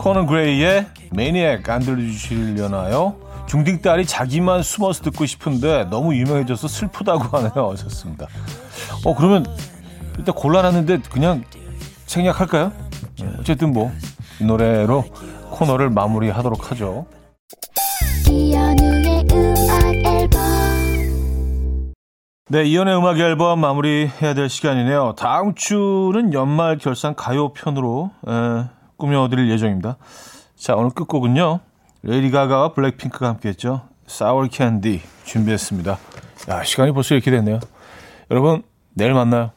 코난 0.00 0.24
그레이의 0.24 0.86
Maniac 1.10 1.68
안 1.68 1.82
들려주시려나요? 1.82 3.16
중딩 3.46 3.82
딸이 3.82 4.06
자기만 4.06 4.62
숨어서 4.62 5.02
듣고 5.02 5.26
싶은데 5.26 5.88
너무 5.90 6.14
유명해져서 6.14 6.68
슬프다고 6.68 7.36
하네요. 7.36 7.70
하셨습니다. 7.72 8.26
어, 9.04 9.14
그러면 9.14 9.44
일단 10.16 10.34
골라놨는데 10.34 11.00
그냥 11.10 11.44
생략할까요? 12.06 12.72
네, 13.18 13.30
어쨌든 13.38 13.74
뭐, 13.74 13.92
이 14.40 14.44
노래로 14.44 15.04
코너를 15.50 15.90
마무리하도록 15.90 16.70
하죠. 16.70 17.04
네, 22.48 22.64
이연의 22.64 22.96
음악 22.96 23.18
앨범 23.18 23.60
마무리해야 23.60 24.32
될 24.32 24.48
시간이네요. 24.48 25.14
다음 25.18 25.54
주는 25.54 26.32
연말 26.32 26.78
결산 26.78 27.14
가요 27.14 27.52
편으로 27.52 28.10
에, 28.26 28.79
꾸며드릴 29.00 29.50
예정입니다. 29.50 29.96
자, 30.56 30.76
오늘 30.76 30.90
끝곡은요. 30.90 31.58
레이디 32.02 32.30
가가와 32.30 32.74
블랙핑크가 32.74 33.26
함께했죠. 33.26 33.88
Sour 34.08 34.48
Candy 34.52 35.00
준비했습니다. 35.24 35.98
야, 36.50 36.62
시간이 36.62 36.92
벌써 36.92 37.14
이렇게 37.14 37.32
됐네요. 37.32 37.58
여러분, 38.30 38.62
내일 38.94 39.14
만나요. 39.14 39.50